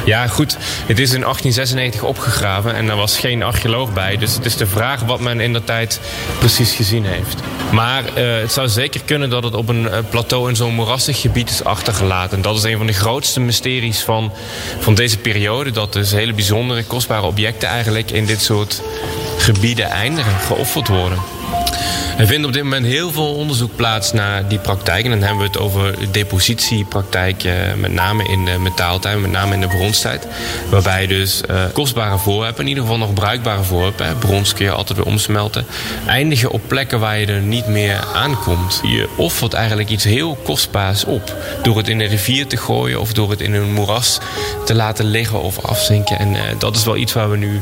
Ja, 0.04 0.26
goed. 0.26 0.56
Het 0.86 0.98
is 0.98 1.12
in 1.12 1.20
1896 1.20 2.02
opgegraven 2.02 2.74
en 2.74 2.88
er 2.88 2.96
was 2.96 3.18
geen 3.18 3.42
archeoloog 3.42 3.92
bij. 3.92 4.16
Dus 4.16 4.34
het 4.34 4.44
is 4.44 4.56
de 4.56 4.66
vraag 4.66 5.00
wat 5.00 5.20
men 5.20 5.40
in 5.40 5.52
de 5.52 5.64
tijd 5.64 6.00
precies 6.38 6.74
gezien 6.74 7.04
heeft. 7.04 7.40
Maar 7.72 8.04
uh, 8.04 8.40
het 8.40 8.52
zou 8.52 8.68
zeker 8.68 9.00
kunnen 9.04 9.30
dat 9.30 9.42
het 9.42 9.54
op 9.54 9.68
een 9.68 9.82
uh, 9.82 9.98
plateau 10.10 10.48
in 10.48 10.56
zo'n 10.56 10.74
moerassig 10.74 11.20
gebied 11.20 11.50
is 11.50 11.64
achtergelaten. 11.64 12.36
En 12.36 12.42
dat 12.42 12.56
is 12.56 12.62
een 12.62 12.76
van 12.76 12.86
de 12.86 12.92
grootste 12.92 13.40
mysteries 13.40 14.00
van, 14.00 14.32
van 14.78 14.94
deze 14.94 15.18
periode. 15.18 15.70
Dat 15.70 15.92
dus 15.92 16.10
hele 16.10 16.32
bijzondere, 16.32 16.84
kostbare 16.84 17.26
objecten 17.26 17.68
eigenlijk 17.68 18.10
in 18.10 18.26
dit 18.26 18.42
soort 18.42 18.82
gebieden 19.38 19.86
eindigen, 19.86 20.40
geofferd 20.46 20.88
worden. 20.88 21.18
Er 22.20 22.26
vindt 22.26 22.46
op 22.46 22.52
dit 22.52 22.62
moment 22.62 22.86
heel 22.86 23.12
veel 23.12 23.34
onderzoek 23.34 23.76
plaats 23.76 24.12
naar 24.12 24.48
die 24.48 24.58
praktijk. 24.58 25.04
En 25.04 25.10
dan 25.10 25.20
hebben 25.20 25.38
we 25.38 25.44
het 25.44 25.58
over 25.58 25.94
depositiepraktijk, 26.12 27.44
met 27.76 27.92
name 27.92 28.24
in 28.28 28.44
de 28.44 28.58
metaaltijd, 28.58 29.20
met 29.20 29.30
name 29.30 29.54
in 29.54 29.60
de 29.60 29.68
bronstijd. 29.68 30.26
Waarbij 30.70 31.06
dus 31.06 31.42
uh, 31.50 31.62
kostbare 31.72 32.18
voorwerpen, 32.18 32.62
in 32.62 32.68
ieder 32.68 32.82
geval 32.82 32.98
nog 32.98 33.14
bruikbare 33.14 33.62
voorwerpen, 33.62 34.18
brons 34.18 34.54
kun 34.54 34.64
je 34.64 34.70
altijd 34.70 34.98
weer 34.98 35.06
omsmelten, 35.06 35.66
eindigen 36.06 36.50
op 36.50 36.60
plekken 36.66 37.00
waar 37.00 37.18
je 37.18 37.26
er 37.26 37.40
niet 37.40 37.66
meer 37.66 38.04
aankomt. 38.14 38.80
Je 38.82 39.08
offert 39.16 39.52
eigenlijk 39.52 39.88
iets 39.88 40.04
heel 40.04 40.38
kostbaars 40.42 41.04
op. 41.04 41.36
Door 41.62 41.76
het 41.76 41.88
in 41.88 42.00
een 42.00 42.08
rivier 42.08 42.46
te 42.46 42.56
gooien 42.56 43.00
of 43.00 43.12
door 43.12 43.30
het 43.30 43.40
in 43.40 43.54
een 43.54 43.72
moeras 43.72 44.18
te 44.64 44.74
laten 44.74 45.04
liggen 45.04 45.42
of 45.42 45.64
afzinken. 45.64 46.18
En 46.18 46.34
uh, 46.34 46.40
dat 46.58 46.76
is 46.76 46.84
wel 46.84 46.96
iets 46.96 47.12
waar 47.12 47.30
we 47.30 47.36
nu 47.36 47.60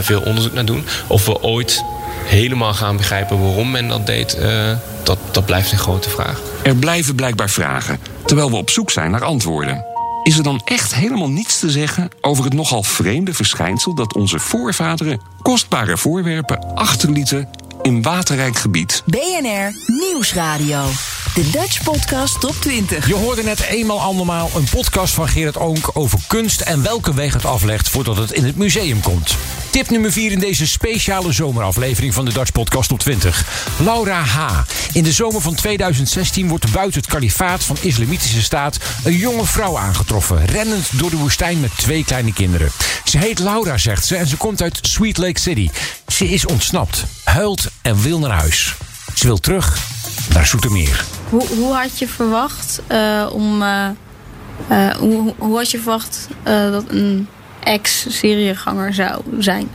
veel 0.00 0.20
onderzoek 0.20 0.52
naar 0.52 0.64
doen. 0.64 0.86
Of 1.06 1.26
we 1.26 1.42
ooit 1.42 1.84
helemaal 2.24 2.74
gaan 2.74 2.96
begrijpen 2.96 3.40
waarom 3.40 3.70
men 3.70 3.88
dat 3.88 4.06
deed, 4.06 4.36
uh, 4.38 4.76
dat, 5.02 5.18
dat 5.30 5.46
blijft 5.46 5.72
een 5.72 5.78
grote 5.78 6.10
vraag. 6.10 6.40
Er 6.62 6.76
blijven 6.76 7.14
blijkbaar 7.14 7.50
vragen, 7.50 8.00
terwijl 8.24 8.50
we 8.50 8.56
op 8.56 8.70
zoek 8.70 8.90
zijn 8.90 9.10
naar 9.10 9.24
antwoorden. 9.24 9.84
Is 10.22 10.36
er 10.36 10.42
dan 10.42 10.60
echt 10.64 10.94
helemaal 10.94 11.30
niets 11.30 11.58
te 11.58 11.70
zeggen 11.70 12.08
over 12.20 12.44
het 12.44 12.52
nogal 12.52 12.82
vreemde 12.82 13.34
verschijnsel 13.34 13.94
dat 13.94 14.14
onze 14.14 14.38
voorvaderen 14.38 15.20
kostbare 15.42 15.96
voorwerpen 15.96 16.74
achterlieten 16.74 17.48
in 17.82 18.02
waterrijk 18.02 18.56
gebied? 18.56 19.02
BNR 19.06 19.72
Nieuwsradio. 19.86 20.80
De 21.34 21.50
Dutch 21.50 21.82
Podcast 21.82 22.40
Top 22.40 22.54
20. 22.60 23.06
Je 23.06 23.14
hoorde 23.14 23.42
net 23.42 23.60
eenmaal 23.60 24.00
andermaal 24.00 24.50
een 24.54 24.66
podcast 24.70 25.14
van 25.14 25.28
Gerard 25.28 25.58
Oonk 25.58 25.90
over 25.92 26.18
kunst 26.26 26.60
en 26.60 26.82
welke 26.82 27.14
weg 27.14 27.32
het 27.32 27.44
aflegt 27.44 27.88
voordat 27.88 28.16
het 28.16 28.32
in 28.32 28.44
het 28.44 28.56
museum 28.56 29.00
komt. 29.00 29.36
Tip 29.70 29.90
nummer 29.90 30.12
4 30.12 30.32
in 30.32 30.38
deze 30.38 30.66
speciale 30.66 31.32
zomeraflevering 31.32 32.14
van 32.14 32.24
de 32.24 32.32
Dutch 32.32 32.52
Podcast 32.52 32.88
Top 32.88 32.98
20. 32.98 33.46
Laura 33.78 34.22
H. 34.22 34.60
In 34.92 35.02
de 35.02 35.12
zomer 35.12 35.40
van 35.40 35.54
2016 35.54 36.48
wordt 36.48 36.72
buiten 36.72 37.00
het 37.00 37.10
kalifaat 37.10 37.64
van 37.64 37.76
Islamitische 37.80 38.42
Staat 38.42 38.78
een 39.04 39.16
jonge 39.16 39.46
vrouw 39.46 39.78
aangetroffen, 39.78 40.44
rennend 40.44 40.98
door 40.98 41.10
de 41.10 41.16
woestijn 41.16 41.60
met 41.60 41.76
twee 41.76 42.04
kleine 42.04 42.32
kinderen. 42.32 42.70
Ze 43.04 43.18
heet 43.18 43.38
Laura, 43.38 43.78
zegt 43.78 44.06
ze, 44.06 44.16
en 44.16 44.26
ze 44.26 44.36
komt 44.36 44.62
uit 44.62 44.78
Sweet 44.82 45.18
Lake 45.18 45.40
City. 45.40 45.70
Ze 46.08 46.28
is 46.28 46.46
ontsnapt, 46.46 47.04
huilt 47.24 47.66
en 47.82 48.02
wil 48.02 48.18
naar 48.18 48.38
huis. 48.38 48.74
Ze 49.14 49.26
wil 49.26 49.38
terug 49.38 49.91
naar 50.32 50.46
Zoetermeer. 50.46 51.04
Hoe, 51.28 51.46
hoe 51.46 51.74
had 51.74 51.98
je 51.98 52.08
verwacht 52.08 52.80
uh, 52.88 53.26
om. 53.32 53.62
Uh, 53.62 53.88
uh, 54.70 54.90
hoe, 54.90 55.34
hoe 55.38 55.56
had 55.56 55.70
je 55.70 55.78
verwacht 55.78 56.28
dat 56.44 56.84
een 56.88 57.28
ex-serieganger 57.64 58.94
zou 58.94 59.22
zijn? 59.38 59.70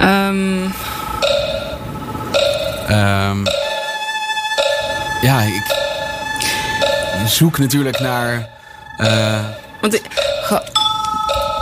Um, 0.00 0.72
um, 2.90 3.44
ja, 5.20 5.40
ik 5.40 5.74
zoek 7.26 7.58
natuurlijk 7.58 8.00
naar. 8.00 8.48
Want 9.80 9.94
ik, 9.94 10.02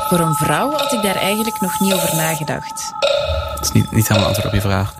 voor 0.09 0.18
een 0.18 0.35
vrouw 0.35 0.71
had 0.71 0.92
ik 0.92 1.02
daar 1.02 1.16
eigenlijk 1.16 1.61
nog 1.61 1.80
niet 1.80 1.92
over 1.92 2.16
nagedacht. 2.16 2.92
Dat 3.64 3.75
is 3.75 3.83
niet, 3.83 3.92
niet 3.92 4.09
helemaal 4.09 4.28
antwoord 4.28 4.49
op 4.49 4.54
je 4.54 4.61
vraag. 4.61 4.94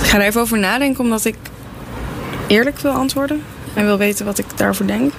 Ik 0.00 0.06
ga 0.06 0.18
er 0.18 0.24
even 0.24 0.40
over 0.40 0.58
nadenken, 0.58 1.04
omdat 1.04 1.24
ik 1.24 1.36
eerlijk 2.46 2.78
wil 2.78 2.92
antwoorden. 2.92 3.44
En 3.74 3.84
wil 3.84 3.98
weten 3.98 4.24
wat 4.24 4.38
ik 4.38 4.56
daarvoor 4.56 4.86
denk. 4.86 5.12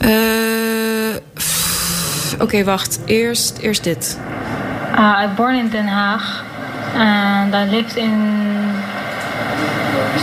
Uh, 0.00 1.14
Oké, 2.34 2.42
okay, 2.42 2.64
wacht. 2.64 2.98
Eerst, 3.04 3.58
eerst 3.58 3.84
dit. 3.84 4.18
Uh, 4.92 5.22
I 5.24 5.34
born 5.36 5.54
in 5.54 5.68
Den 5.68 5.86
Haag. 5.86 6.46
And 6.98 7.54
I 7.54 7.64
lived 7.70 7.96
in 7.96 8.42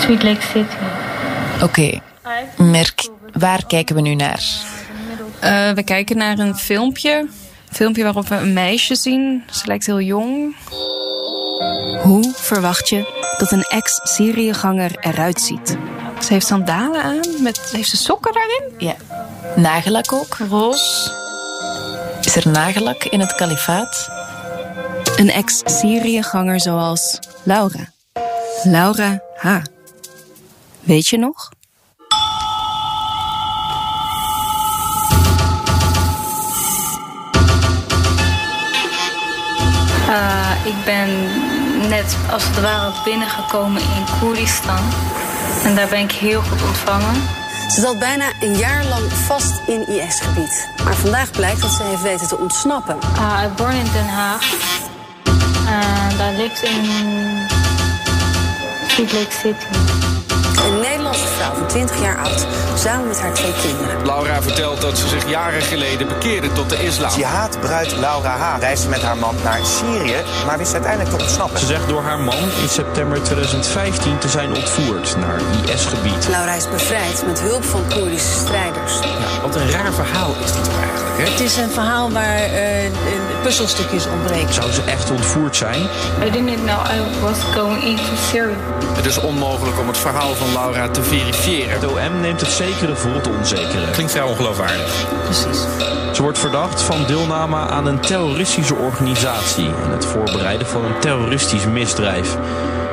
Sweet 0.01 0.23
Lake 0.23 0.41
City. 0.41 0.75
Oké, 1.55 1.63
okay. 1.63 2.01
merk, 2.57 3.09
waar 3.33 3.65
kijken 3.65 3.95
we 3.95 4.01
nu 4.01 4.15
naar? 4.15 4.43
Uh, 5.43 5.71
we 5.71 5.83
kijken 5.83 6.17
naar 6.17 6.39
een 6.39 6.55
filmpje. 6.55 7.11
Een 7.11 7.75
filmpje 7.75 8.03
waarop 8.03 8.27
we 8.27 8.35
een 8.35 8.53
meisje 8.53 8.95
zien. 8.95 9.43
Ze 9.51 9.67
lijkt 9.67 9.85
heel 9.85 10.01
jong. 10.01 10.55
Hoe 12.01 12.33
verwacht 12.35 12.89
je 12.89 13.23
dat 13.37 13.51
een 13.51 13.63
ex-Syriëganger 13.63 14.91
eruit 14.99 15.41
ziet? 15.41 15.77
Ze 16.19 16.33
heeft 16.33 16.45
sandalen 16.45 17.03
aan. 17.03 17.19
Met, 17.39 17.69
heeft 17.71 17.89
ze 17.89 17.97
sokken 17.97 18.33
daarin? 18.33 18.73
Ja. 18.77 18.95
Nagellak 19.55 20.13
ook. 20.13 20.37
Roze. 20.49 21.11
Is 22.21 22.35
er 22.35 22.51
nagellak 22.51 23.03
in 23.03 23.19
het 23.19 23.35
kalifaat? 23.35 24.09
Een 25.15 25.31
ex-Syriëganger 25.31 26.59
zoals 26.59 27.19
Laura. 27.43 27.91
Laura 28.63 29.21
H. 29.35 29.57
Weet 30.79 31.07
je 31.07 31.17
nog? 31.17 31.49
Uh, 40.09 40.65
ik 40.65 40.85
ben 40.85 41.09
net 41.89 42.17
als 42.31 42.47
het 42.47 42.61
ware 42.61 42.91
binnengekomen 43.03 43.81
in 43.81 44.05
Koeristan. 44.19 44.83
En 45.63 45.75
daar 45.75 45.89
ben 45.89 45.99
ik 45.99 46.11
heel 46.11 46.41
goed 46.41 46.61
ontvangen. 46.61 47.15
Ze 47.67 47.81
zat 47.81 47.99
bijna 47.99 48.25
een 48.39 48.55
jaar 48.55 48.85
lang 48.85 49.11
vast 49.11 49.61
in 49.67 49.87
IS-gebied. 49.87 50.69
Maar 50.83 50.95
vandaag 50.95 51.31
blijkt 51.31 51.61
dat 51.61 51.71
ze 51.71 51.83
heeft 51.83 52.01
weten 52.01 52.27
te 52.27 52.37
ontsnappen. 52.37 52.97
Uh, 53.15 53.55
born 53.55 53.75
in 53.75 53.91
Den 53.93 54.07
Haag. 54.07 54.43
And 55.75 56.21
I 56.21 56.37
lived 56.37 56.63
in 56.63 56.85
Salt 58.87 59.13
Lake 59.13 59.31
City. 59.31 59.65
Een 60.65 60.79
Nederlandse 60.79 61.27
vrouw 61.27 61.53
van 61.53 61.67
20 61.67 62.01
jaar 62.01 62.17
oud, 62.17 62.45
samen 62.75 63.07
met 63.07 63.19
haar 63.19 63.33
twee 63.33 63.53
kinderen. 63.61 64.05
Laura 64.05 64.41
vertelt 64.41 64.81
dat 64.81 64.97
ze 64.97 65.07
zich 65.07 65.29
jaren 65.29 65.61
geleden 65.61 66.07
bekeerde 66.07 66.51
tot 66.51 66.69
de 66.69 66.83
islam. 66.83 67.11
Jihad 67.15 67.59
bruid 67.59 67.97
Laura 67.97 68.37
H. 68.37 68.59
reisde 68.59 68.89
met 68.89 69.01
haar 69.01 69.17
man 69.17 69.35
naar 69.43 69.59
Syrië, 69.65 70.15
maar 70.45 70.57
wist 70.57 70.73
uiteindelijk 70.73 71.15
te 71.15 71.21
ontsnappen. 71.23 71.59
Ze 71.59 71.65
zegt 71.65 71.87
door 71.87 72.01
haar 72.01 72.19
man 72.19 72.43
in 72.61 72.69
september 72.69 73.23
2015 73.23 74.17
te 74.17 74.29
zijn 74.29 74.55
ontvoerd 74.55 75.15
naar 75.17 75.39
IS-gebied. 75.73 76.27
Laura 76.29 76.53
is 76.53 76.69
bevrijd 76.69 77.23
met 77.27 77.39
hulp 77.41 77.63
van 77.63 77.81
Koerdische 77.89 78.37
strijders. 78.39 78.93
Ja, 78.99 79.41
wat 79.41 79.55
een 79.55 79.71
raar 79.71 79.93
verhaal 79.93 80.35
is 80.43 80.51
dit 80.51 80.63
toch 80.63 80.79
eigenlijk, 80.79 81.17
hè? 81.17 81.23
Het 81.31 81.39
is 81.39 81.57
een 81.57 81.71
verhaal 81.71 82.11
waar 82.11 82.39
uh, 82.39 82.53
puzzelstukjes 83.45 84.07
ontbreken. 84.07 84.53
Zou 84.53 84.71
ze 84.71 84.81
echt 84.81 85.11
ontvoerd 85.11 85.55
zijn? 85.55 85.81
I 86.27 86.31
didn't 86.31 86.63
know 86.63 86.79
I 86.91 87.21
was 87.21 87.43
going 87.43 87.83
into 87.83 88.15
Syria. 88.29 88.55
Het 88.95 89.05
is 89.05 89.17
onmogelijk 89.17 89.79
om 89.79 89.87
het 89.87 89.97
verhaal 89.97 90.33
van 90.33 90.53
Laura 90.53 90.89
te 90.89 91.03
verifiëren. 91.03 91.79
De 91.79 91.89
OM 91.89 92.19
neemt 92.21 92.41
het 92.41 92.49
zekere 92.49 92.95
voor 92.95 93.13
het 93.13 93.27
onzekere. 93.27 93.91
Klinkt 93.91 94.11
vrij 94.11 94.23
ongeloofwaardig. 94.23 95.07
Precies. 95.23 95.65
Ze 96.13 96.21
wordt 96.21 96.39
verdacht 96.39 96.81
van 96.81 97.05
deelname 97.07 97.57
aan 97.57 97.85
een 97.85 97.99
terroristische 97.99 98.75
organisatie 98.75 99.69
en 99.83 99.91
het 99.91 100.05
voorbereiden 100.05 100.67
van 100.67 100.85
een 100.85 100.99
terroristisch 100.99 101.65
misdrijf. 101.65 102.37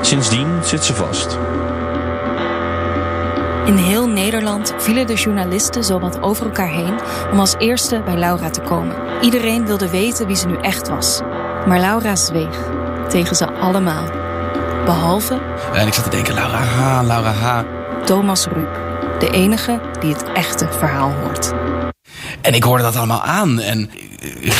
Sindsdien 0.01 0.59
zit 0.65 0.85
ze 0.85 0.95
vast. 0.95 1.39
In 3.65 3.77
heel 3.77 4.09
Nederland 4.09 4.75
vielen 4.77 5.07
de 5.07 5.15
journalisten 5.15 5.85
zowat 5.85 6.23
over 6.23 6.47
elkaar 6.47 6.69
heen 6.69 6.99
om 7.33 7.41
als 7.41 7.55
eerste 7.59 8.03
bij 8.05 8.17
Laura 8.17 8.51
te 8.51 8.61
komen. 8.61 8.97
Iedereen 9.21 9.67
wilde 9.67 9.91
weten 9.91 10.27
wie 10.27 10.37
ze 10.37 10.47
nu 10.47 10.57
echt 10.57 10.89
was. 10.89 11.21
Maar 11.67 11.79
Laura 11.79 12.17
zweeg. 12.17 12.71
Tegen 13.09 13.37
ze 13.37 13.53
allemaal. 13.53 14.05
Behalve... 14.85 15.41
En 15.75 15.87
ik 15.87 15.95
zat 15.95 16.05
te 16.05 16.11
denken, 16.11 16.35
Laura 16.35 16.59
H., 16.59 17.03
Laura 17.07 17.33
H. 17.33 17.63
Thomas 18.05 18.47
Ruip. 18.47 18.81
De 19.19 19.31
enige 19.31 19.81
die 20.01 20.13
het 20.13 20.33
echte 20.33 20.69
verhaal 20.79 21.11
hoort. 21.11 21.53
En 22.41 22.55
ik 22.55 22.63
hoorde 22.63 22.83
dat 22.83 22.97
allemaal 22.97 23.23
aan. 23.23 23.61
En 23.61 23.91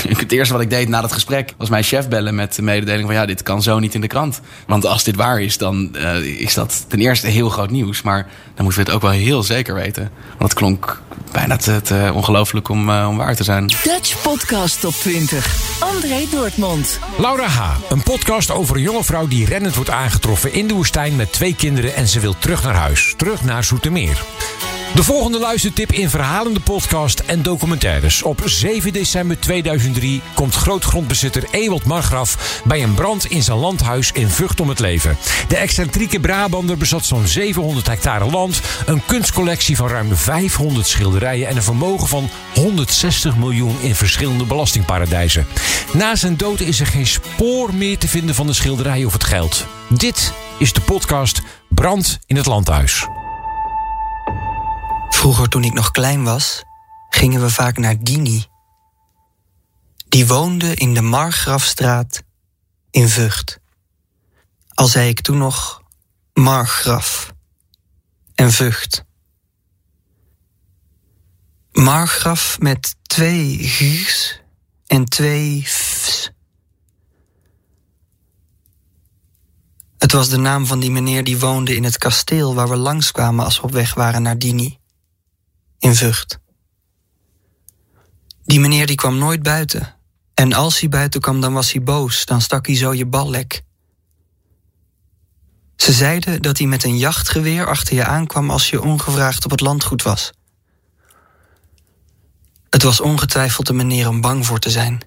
het 0.09 0.33
eerste 0.33 0.53
wat 0.53 0.63
ik 0.63 0.71
deed 0.71 0.89
na 0.89 1.01
dat 1.01 1.13
gesprek 1.13 1.55
was 1.57 1.69
mijn 1.69 1.83
chef 1.83 2.09
bellen 2.09 2.35
met 2.35 2.55
de 2.55 2.63
mededeling 2.63 3.07
van 3.07 3.15
ja, 3.15 3.27
dit 3.27 3.43
kan 3.43 3.63
zo 3.63 3.79
niet 3.79 3.95
in 3.95 4.01
de 4.01 4.07
krant. 4.07 4.41
Want 4.67 4.87
als 4.87 5.05
dit 5.05 5.17
waar 5.17 5.41
is, 5.41 5.59
dan 5.59 5.97
uh, 5.97 6.17
is 6.41 6.55
dat 6.55 6.85
ten 6.89 7.01
eerste 7.01 7.27
heel 7.27 7.49
groot 7.49 7.71
nieuws. 7.71 8.03
Maar 8.03 8.27
dan 8.55 8.65
moeten 8.65 8.85
we 8.85 8.87
het 8.87 8.97
ook 8.97 9.03
wel 9.03 9.21
heel 9.21 9.43
zeker 9.43 9.75
weten. 9.75 10.11
Want 10.29 10.51
het 10.51 10.55
klonk 10.55 11.03
bijna 11.33 11.57
te, 11.57 11.81
te 11.83 12.11
ongelooflijk 12.15 12.69
om, 12.69 12.89
uh, 12.89 13.07
om 13.09 13.17
waar 13.17 13.37
te 13.37 13.45
zijn. 13.45 13.67
Dutch 13.67 14.23
Podcast 14.23 14.81
Top 14.81 14.95
20. 14.95 15.57
André 15.79 16.27
Dortmund. 16.31 16.99
Laura 17.19 17.47
H., 17.47 17.77
een 17.89 18.03
podcast 18.03 18.51
over 18.51 18.77
een 18.77 18.83
jonge 18.83 19.05
vrouw 19.05 19.29
die 19.29 19.47
rennend 19.47 19.75
wordt 19.75 19.91
aangetroffen 19.91 20.53
in 20.53 20.67
de 20.67 20.75
woestijn 20.75 21.17
met 21.17 21.33
twee 21.33 21.55
kinderen 21.55 21.95
en 21.95 22.09
ze 22.09 22.21
wil 22.21 22.35
terug 22.39 22.63
naar 22.63 22.75
huis. 22.75 23.15
Terug 23.17 23.45
naar 23.45 23.65
Zoetermeer. 23.65 24.23
De 24.95 25.03
volgende 25.03 25.39
luistertip 25.39 25.93
in 25.93 26.11
verhalende 26.11 26.61
podcast 26.61 27.21
en 27.21 27.43
documentaires. 27.43 28.23
Op 28.23 28.43
7 28.45 28.93
december 28.93 29.41
2003 29.41 30.23
komt 30.35 30.55
grootgrondbezitter 30.55 31.45
Ewald 31.51 31.85
Margraf 31.85 32.61
bij 32.65 32.83
een 32.83 32.95
brand 32.95 33.25
in 33.25 33.43
zijn 33.43 33.59
landhuis 33.59 34.13
in 34.13 34.29
Vught 34.29 34.61
om 34.61 34.69
het 34.69 34.79
leven. 34.79 35.17
De 35.49 35.57
excentrieke 35.57 36.21
Brabander 36.21 36.77
bezat 36.77 37.05
zo'n 37.05 37.27
700 37.27 37.87
hectare 37.87 38.31
land, 38.31 38.61
een 38.87 39.03
kunstcollectie 39.07 39.77
van 39.77 39.89
ruim 39.89 40.17
500 40.17 40.87
schilderijen 40.87 41.49
en 41.49 41.57
een 41.57 41.63
vermogen 41.63 42.09
van 42.09 42.31
160 42.55 43.37
miljoen 43.37 43.77
in 43.81 43.95
verschillende 43.95 44.45
belastingparadijzen. 44.45 45.47
Na 45.93 46.17
zijn 46.17 46.37
dood 46.37 46.61
is 46.61 46.81
er 46.81 46.87
geen 46.87 47.07
spoor 47.07 47.75
meer 47.75 47.99
te 47.99 48.09
vinden 48.09 48.35
van 48.35 48.47
de 48.47 48.53
schilderijen 48.53 49.07
of 49.07 49.13
het 49.13 49.25
geld. 49.25 49.67
Dit 49.89 50.33
is 50.59 50.73
de 50.73 50.81
podcast 50.81 51.43
Brand 51.69 52.19
in 52.27 52.37
het 52.37 52.47
Landhuis. 52.47 53.07
Vroeger, 55.23 55.49
toen 55.49 55.65
ik 55.65 55.73
nog 55.73 55.91
klein 55.91 56.25
was, 56.25 56.63
gingen 57.09 57.41
we 57.41 57.51
vaak 57.51 57.79
naar 57.79 58.03
Dini. 58.03 58.45
Die 60.09 60.27
woonde 60.27 60.75
in 60.75 60.95
de 60.95 61.01
Margrafstraat 61.01 62.23
in 62.91 63.09
Vught. 63.09 63.61
Al 64.69 64.87
zei 64.87 65.09
ik 65.09 65.21
toen 65.21 65.39
nog 65.39 65.83
Margraf 66.35 67.33
en 68.35 68.53
Vught. 68.53 69.05
Margraf 71.73 72.59
met 72.61 72.97
twee 73.03 73.59
g's 73.59 74.41
en 74.87 75.05
twee 75.05 75.63
f's. 75.67 76.31
Het 79.99 80.13
was 80.13 80.29
de 80.29 80.39
naam 80.39 80.67
van 80.67 80.81
die 80.81 80.91
meneer 80.91 81.25
die 81.25 81.39
woonde 81.39 81.77
in 81.77 81.85
het 81.85 81.99
kasteel 81.99 82.55
waar 82.55 82.69
we 82.69 82.77
langskwamen 82.77 83.45
als 83.45 83.57
we 83.57 83.63
op 83.63 83.73
weg 83.73 83.95
waren 83.95 84.23
naar 84.23 84.39
Dini 84.39 84.81
in 85.83 85.95
Vught. 85.95 86.39
Die 88.45 88.61
meneer 88.61 88.87
die 88.87 88.97
kwam 88.97 89.19
nooit 89.19 89.43
buiten. 89.43 89.95
En 90.35 90.53
als 90.53 90.81
hij 90.81 90.89
buiten 90.89 91.21
kwam, 91.21 91.41
dan 91.41 91.53
was 91.53 91.73
hij 91.73 91.83
boos. 91.83 92.25
Dan 92.25 92.41
stak 92.41 92.67
hij 92.67 92.77
zo 92.77 92.95
je 92.95 93.07
ballek. 93.07 93.63
Ze 95.77 95.93
zeiden 95.93 96.43
dat 96.43 96.59
hij 96.59 96.67
met 96.67 96.85
een 96.85 96.99
jachtgeweer 96.99 97.67
achter 97.67 97.95
je 97.95 98.05
aankwam 98.05 98.51
als 98.51 98.71
je 98.71 98.83
ongevraagd 98.83 99.45
op 99.45 99.51
het 99.51 99.61
landgoed 99.61 100.03
was. 100.03 100.33
Het 102.71 102.83
was 102.83 103.01
ongetwijfeld 103.01 103.69
een 103.69 103.77
meneer 103.77 104.09
om 104.09 104.21
bang 104.21 104.47
voor 104.47 104.59
te 104.59 104.71
zijn. 104.71 105.01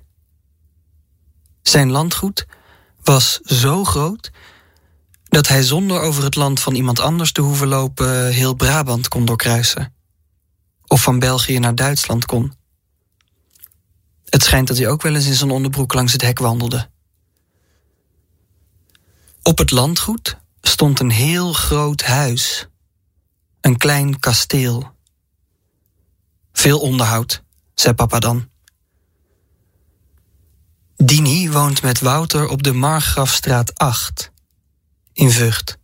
Zijn 1.61 1.91
landgoed 1.91 2.45
was 3.03 3.39
zo 3.41 3.83
groot 3.83 4.31
dat 5.23 5.47
hij 5.47 5.63
zonder 5.63 5.99
over 5.99 6.23
het 6.23 6.35
land 6.35 6.59
van 6.59 6.75
iemand 6.75 6.99
anders 6.99 7.31
te 7.31 7.41
hoeven 7.41 7.67
lopen 7.67 8.27
heel 8.27 8.53
Brabant 8.53 9.07
kon 9.07 9.25
doorkruisen 9.25 9.93
of 10.95 11.01
van 11.01 11.19
België 11.19 11.59
naar 11.59 11.75
Duitsland 11.75 12.25
kon. 12.25 12.53
Het 14.25 14.43
schijnt 14.43 14.67
dat 14.67 14.77
hij 14.77 14.87
ook 14.87 15.01
wel 15.01 15.15
eens 15.15 15.25
in 15.25 15.33
zijn 15.33 15.51
onderbroek 15.51 15.93
langs 15.93 16.11
het 16.11 16.21
hek 16.21 16.39
wandelde. 16.39 16.89
Op 19.41 19.57
het 19.57 19.71
landgoed 19.71 20.37
stond 20.61 20.99
een 20.99 21.09
heel 21.11 21.53
groot 21.53 22.01
huis. 22.01 22.67
Een 23.61 23.77
klein 23.77 24.19
kasteel. 24.19 24.91
Veel 26.51 26.79
onderhoud, 26.79 27.43
zei 27.73 27.93
papa 27.93 28.19
dan. 28.19 28.49
Dini 30.95 31.51
woont 31.51 31.81
met 31.81 31.99
Wouter 31.99 32.47
op 32.47 32.63
de 32.63 32.73
Margrafstraat 32.73 33.77
8 33.77 34.31
in 35.13 35.31
Vught. 35.31 35.77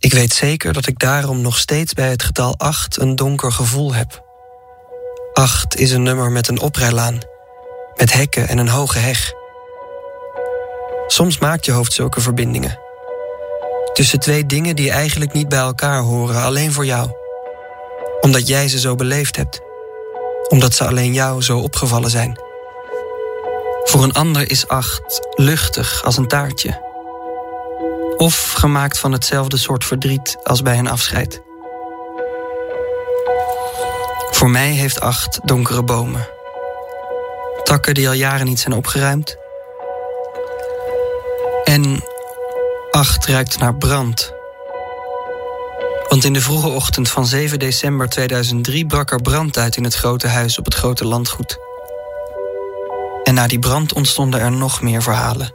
Ik 0.00 0.12
weet 0.12 0.32
zeker 0.32 0.72
dat 0.72 0.86
ik 0.86 0.98
daarom 0.98 1.40
nog 1.40 1.58
steeds 1.58 1.92
bij 1.92 2.08
het 2.08 2.22
getal 2.22 2.54
8 2.56 3.00
een 3.00 3.16
donker 3.16 3.52
gevoel 3.52 3.94
heb. 3.94 4.24
8 5.32 5.76
is 5.76 5.90
een 5.90 6.02
nummer 6.02 6.30
met 6.30 6.48
een 6.48 6.60
oprijlaan, 6.60 7.18
met 7.96 8.12
hekken 8.12 8.48
en 8.48 8.58
een 8.58 8.68
hoge 8.68 8.98
heg. 8.98 9.32
Soms 11.06 11.38
maakt 11.38 11.64
je 11.64 11.72
hoofd 11.72 11.92
zulke 11.92 12.20
verbindingen. 12.20 12.78
Tussen 13.92 14.18
twee 14.18 14.46
dingen 14.46 14.76
die 14.76 14.90
eigenlijk 14.90 15.32
niet 15.32 15.48
bij 15.48 15.58
elkaar 15.58 16.00
horen, 16.00 16.42
alleen 16.42 16.72
voor 16.72 16.86
jou. 16.86 17.10
Omdat 18.20 18.48
jij 18.48 18.68
ze 18.68 18.78
zo 18.78 18.94
beleefd 18.94 19.36
hebt. 19.36 19.60
Omdat 20.48 20.74
ze 20.74 20.86
alleen 20.86 21.12
jou 21.12 21.42
zo 21.42 21.58
opgevallen 21.58 22.10
zijn. 22.10 22.40
Voor 23.84 24.02
een 24.02 24.12
ander 24.12 24.50
is 24.50 24.68
8 24.68 25.28
luchtig 25.34 26.04
als 26.04 26.16
een 26.16 26.28
taartje 26.28 26.87
of 28.18 28.52
gemaakt 28.52 28.98
van 28.98 29.12
hetzelfde 29.12 29.56
soort 29.56 29.84
verdriet 29.84 30.36
als 30.42 30.62
bij 30.62 30.78
een 30.78 30.88
afscheid. 30.88 31.42
Voor 34.30 34.50
mij 34.50 34.70
heeft 34.70 35.00
acht 35.00 35.40
donkere 35.44 35.82
bomen. 35.82 36.28
Takken 37.62 37.94
die 37.94 38.08
al 38.08 38.14
jaren 38.14 38.46
niet 38.46 38.60
zijn 38.60 38.74
opgeruimd. 38.74 39.36
En 41.64 42.04
acht 42.90 43.26
ruikt 43.26 43.58
naar 43.58 43.74
brand. 43.74 44.32
Want 46.08 46.24
in 46.24 46.32
de 46.32 46.40
vroege 46.40 46.68
ochtend 46.68 47.10
van 47.10 47.26
7 47.26 47.58
december 47.58 48.08
2003 48.08 48.86
brak 48.86 49.10
er 49.10 49.22
brand 49.22 49.58
uit 49.58 49.76
in 49.76 49.84
het 49.84 49.94
grote 49.94 50.26
huis 50.26 50.58
op 50.58 50.64
het 50.64 50.74
grote 50.74 51.04
landgoed. 51.04 51.58
En 53.24 53.34
na 53.34 53.46
die 53.46 53.58
brand 53.58 53.92
ontstonden 53.92 54.40
er 54.40 54.52
nog 54.52 54.82
meer 54.82 55.02
verhalen. 55.02 55.52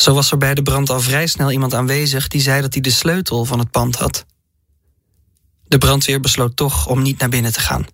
Zo 0.00 0.14
was 0.14 0.30
er 0.30 0.38
bij 0.38 0.54
de 0.54 0.62
brand 0.62 0.90
al 0.90 1.00
vrij 1.00 1.26
snel 1.26 1.50
iemand 1.50 1.74
aanwezig 1.74 2.28
die 2.28 2.40
zei 2.40 2.60
dat 2.60 2.72
hij 2.72 2.82
de 2.82 2.90
sleutel 2.90 3.44
van 3.44 3.58
het 3.58 3.70
pand 3.70 3.96
had. 3.96 4.26
De 5.64 5.78
brandweer 5.78 6.20
besloot 6.20 6.56
toch 6.56 6.86
om 6.86 7.02
niet 7.02 7.18
naar 7.18 7.28
binnen 7.28 7.52
te 7.52 7.60
gaan. 7.60 7.86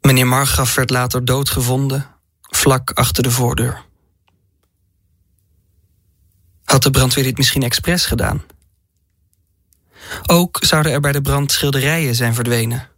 Meneer 0.00 0.26
Margraf 0.26 0.74
werd 0.74 0.90
later 0.90 1.24
doodgevonden, 1.24 2.06
vlak 2.40 2.90
achter 2.90 3.22
de 3.22 3.30
voordeur. 3.30 3.84
Had 6.64 6.82
de 6.82 6.90
brandweer 6.90 7.24
dit 7.24 7.36
misschien 7.36 7.62
expres 7.62 8.04
gedaan? 8.04 8.42
Ook 10.26 10.58
zouden 10.60 10.92
er 10.92 11.00
bij 11.00 11.12
de 11.12 11.20
brand 11.20 11.52
schilderijen 11.52 12.14
zijn 12.14 12.34
verdwenen. 12.34 12.88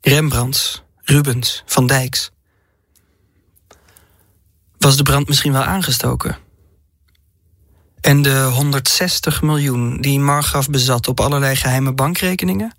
Rembrandts, 0.00 0.82
Rubens, 0.98 1.62
Van 1.66 1.86
Dijks. 1.86 2.30
Was 4.80 4.96
de 4.96 5.02
brand 5.02 5.28
misschien 5.28 5.52
wel 5.52 5.62
aangestoken? 5.62 6.36
En 8.00 8.22
de 8.22 8.42
160 8.42 9.42
miljoen 9.42 10.00
die 10.00 10.20
Margraf 10.20 10.68
bezat 10.68 11.08
op 11.08 11.20
allerlei 11.20 11.56
geheime 11.56 11.92
bankrekeningen? 11.92 12.74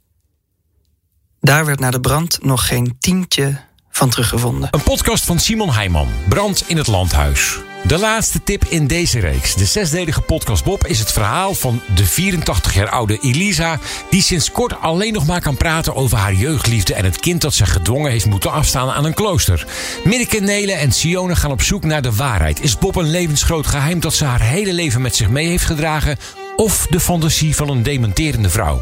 Daar 1.40 1.66
werd 1.66 1.80
na 1.80 1.92
de 1.92 2.00
brand 2.00 2.44
nog 2.44 2.68
geen 2.68 2.96
tientje 3.00 3.62
van 3.90 4.10
teruggevonden. 4.10 4.68
Een 4.72 4.84
podcast 4.84 5.26
van 5.26 5.40
Simon 5.40 5.72
Heijman. 5.72 6.08
Brand 6.30 6.64
in 6.68 6.78
het 6.78 6.88
landhuis. 6.88 7.60
De 7.84 7.98
laatste 7.98 8.44
tip 8.44 8.66
in 8.66 8.88
deze 8.88 9.20
reeks. 9.20 9.56
De 9.56 9.66
zesdelige 9.66 10.22
podcast 10.22 10.64
Bob 10.64 10.88
is 10.88 11.00
het 11.00 11.12
verhaal 11.12 11.54
van 11.54 11.82
de 11.96 12.06
84 12.06 12.74
jaar 12.74 12.90
oude 12.90 13.18
Elisa... 13.18 13.80
die 14.10 14.22
sinds 14.22 14.52
kort 14.52 14.82
alleen 14.82 15.14
nog 15.14 15.26
maar 15.26 15.42
kan 15.42 15.58
praten 15.58 15.96
over 15.96 16.18
haar 16.18 16.34
jeugdliefde... 16.34 16.94
en 16.94 17.06
het 17.06 17.20
kind 17.20 17.42
dat 17.42 17.54
ze 17.54 17.66
gedwongen 17.66 18.12
heeft 18.12 18.26
moeten 18.26 18.52
afstaan 18.52 18.90
aan 18.90 19.06
een 19.06 19.14
klooster. 19.14 19.68
Minneke, 20.04 20.40
Nele 20.40 20.72
en 20.72 20.92
Sione 20.92 21.36
gaan 21.36 21.52
op 21.52 21.62
zoek 21.62 21.84
naar 21.84 22.02
de 22.02 22.16
waarheid. 22.16 22.62
Is 22.62 22.78
Bob 22.78 22.96
een 22.96 23.10
levensgroot 23.10 23.68
geheim 23.68 24.00
dat 24.00 24.14
ze 24.14 24.26
haar 24.26 24.42
hele 24.42 24.74
leven 24.74 25.02
met 25.02 25.16
zich 25.16 25.30
mee 25.30 25.48
heeft 25.48 25.66
gedragen... 25.66 26.18
of 26.56 26.88
de 26.90 27.00
fantasie 27.00 27.56
van 27.56 27.70
een 27.70 27.84
dementerende 27.84 28.50
vrouw? 28.50 28.82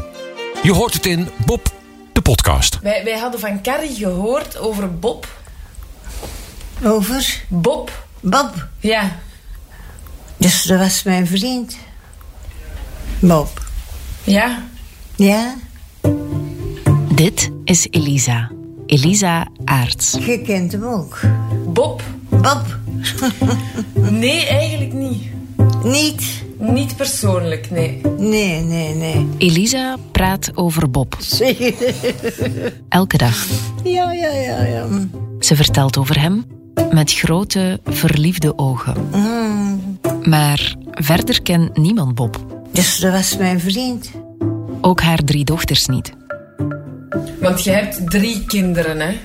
Je 0.62 0.72
hoort 0.72 0.94
het 0.94 1.06
in 1.06 1.28
Bob, 1.46 1.72
de 2.12 2.22
podcast. 2.22 2.78
Wij, 2.82 3.04
wij 3.04 3.18
hadden 3.18 3.40
van 3.40 3.62
Carrie 3.62 3.94
gehoord 3.94 4.58
over 4.58 4.98
Bob. 4.98 5.28
Over? 6.82 7.44
Bob. 7.48 8.08
Bob? 8.20 8.68
Ja. 8.78 9.18
Dus 10.36 10.62
dat 10.62 10.78
was 10.78 11.02
mijn 11.02 11.26
vriend. 11.26 11.76
Bob. 13.18 13.64
Ja. 14.24 14.62
Ja? 15.16 15.54
Dit 17.14 17.50
is 17.64 17.86
Elisa. 17.90 18.50
Elisa 18.86 19.48
Aarts. 19.64 20.16
Je 20.20 20.42
kent 20.42 20.72
hem 20.72 20.84
ook. 20.84 21.20
Bob. 21.66 22.02
Bob. 22.28 22.64
Nee, 24.10 24.46
eigenlijk 24.46 24.92
niet. 24.92 25.22
Niet? 25.82 26.42
Niet 26.58 26.96
persoonlijk, 26.96 27.70
nee. 27.70 28.00
Nee, 28.18 28.60
nee, 28.62 28.94
nee. 28.94 29.28
Elisa 29.38 29.96
praat 30.12 30.50
over 30.54 30.90
Bob. 30.90 31.18
Elke 32.88 33.16
dag. 33.16 33.46
Ja, 33.84 34.12
ja, 34.12 34.28
ja, 34.32 34.62
ja. 34.64 34.86
Ze 35.40 35.56
vertelt 35.56 35.96
over 35.96 36.20
hem 36.20 36.44
met 36.90 37.12
grote, 37.12 37.80
verliefde 37.84 38.58
ogen. 38.58 39.08
Mm. 39.12 39.98
Maar 40.22 40.74
verder 40.90 41.42
kent 41.42 41.76
niemand 41.76 42.14
Bob. 42.14 42.40
Dus 42.72 42.98
dat 42.98 43.12
was 43.12 43.36
mijn 43.36 43.60
vriend. 43.60 44.10
Ook 44.80 45.00
haar 45.00 45.18
drie 45.24 45.44
dochters 45.44 45.86
niet. 45.86 46.12
Want 47.40 47.64
je 47.64 47.70
hebt 47.70 48.10
drie 48.10 48.44
kinderen, 48.44 49.00
hè? 49.00 49.18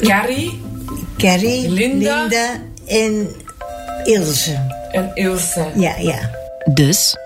Carrie. 0.00 0.60
Carrie, 1.16 1.70
Linda. 1.70 2.20
Linda 2.20 2.50
en 2.86 3.28
Ilse. 4.04 4.56
En 4.92 5.10
Ilse. 5.14 5.66
Ja, 5.76 5.96
ja. 5.98 6.30
Dus? 6.74 7.16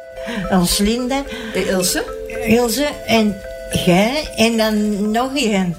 Als 0.51 0.79
Linda. 0.79 1.23
Ilse? 1.55 2.05
Ilse 2.47 2.89
en 3.07 3.37
jij 3.85 4.29
en 4.37 4.57
dan 4.57 5.11
nog 5.11 5.37
één. 5.37 5.77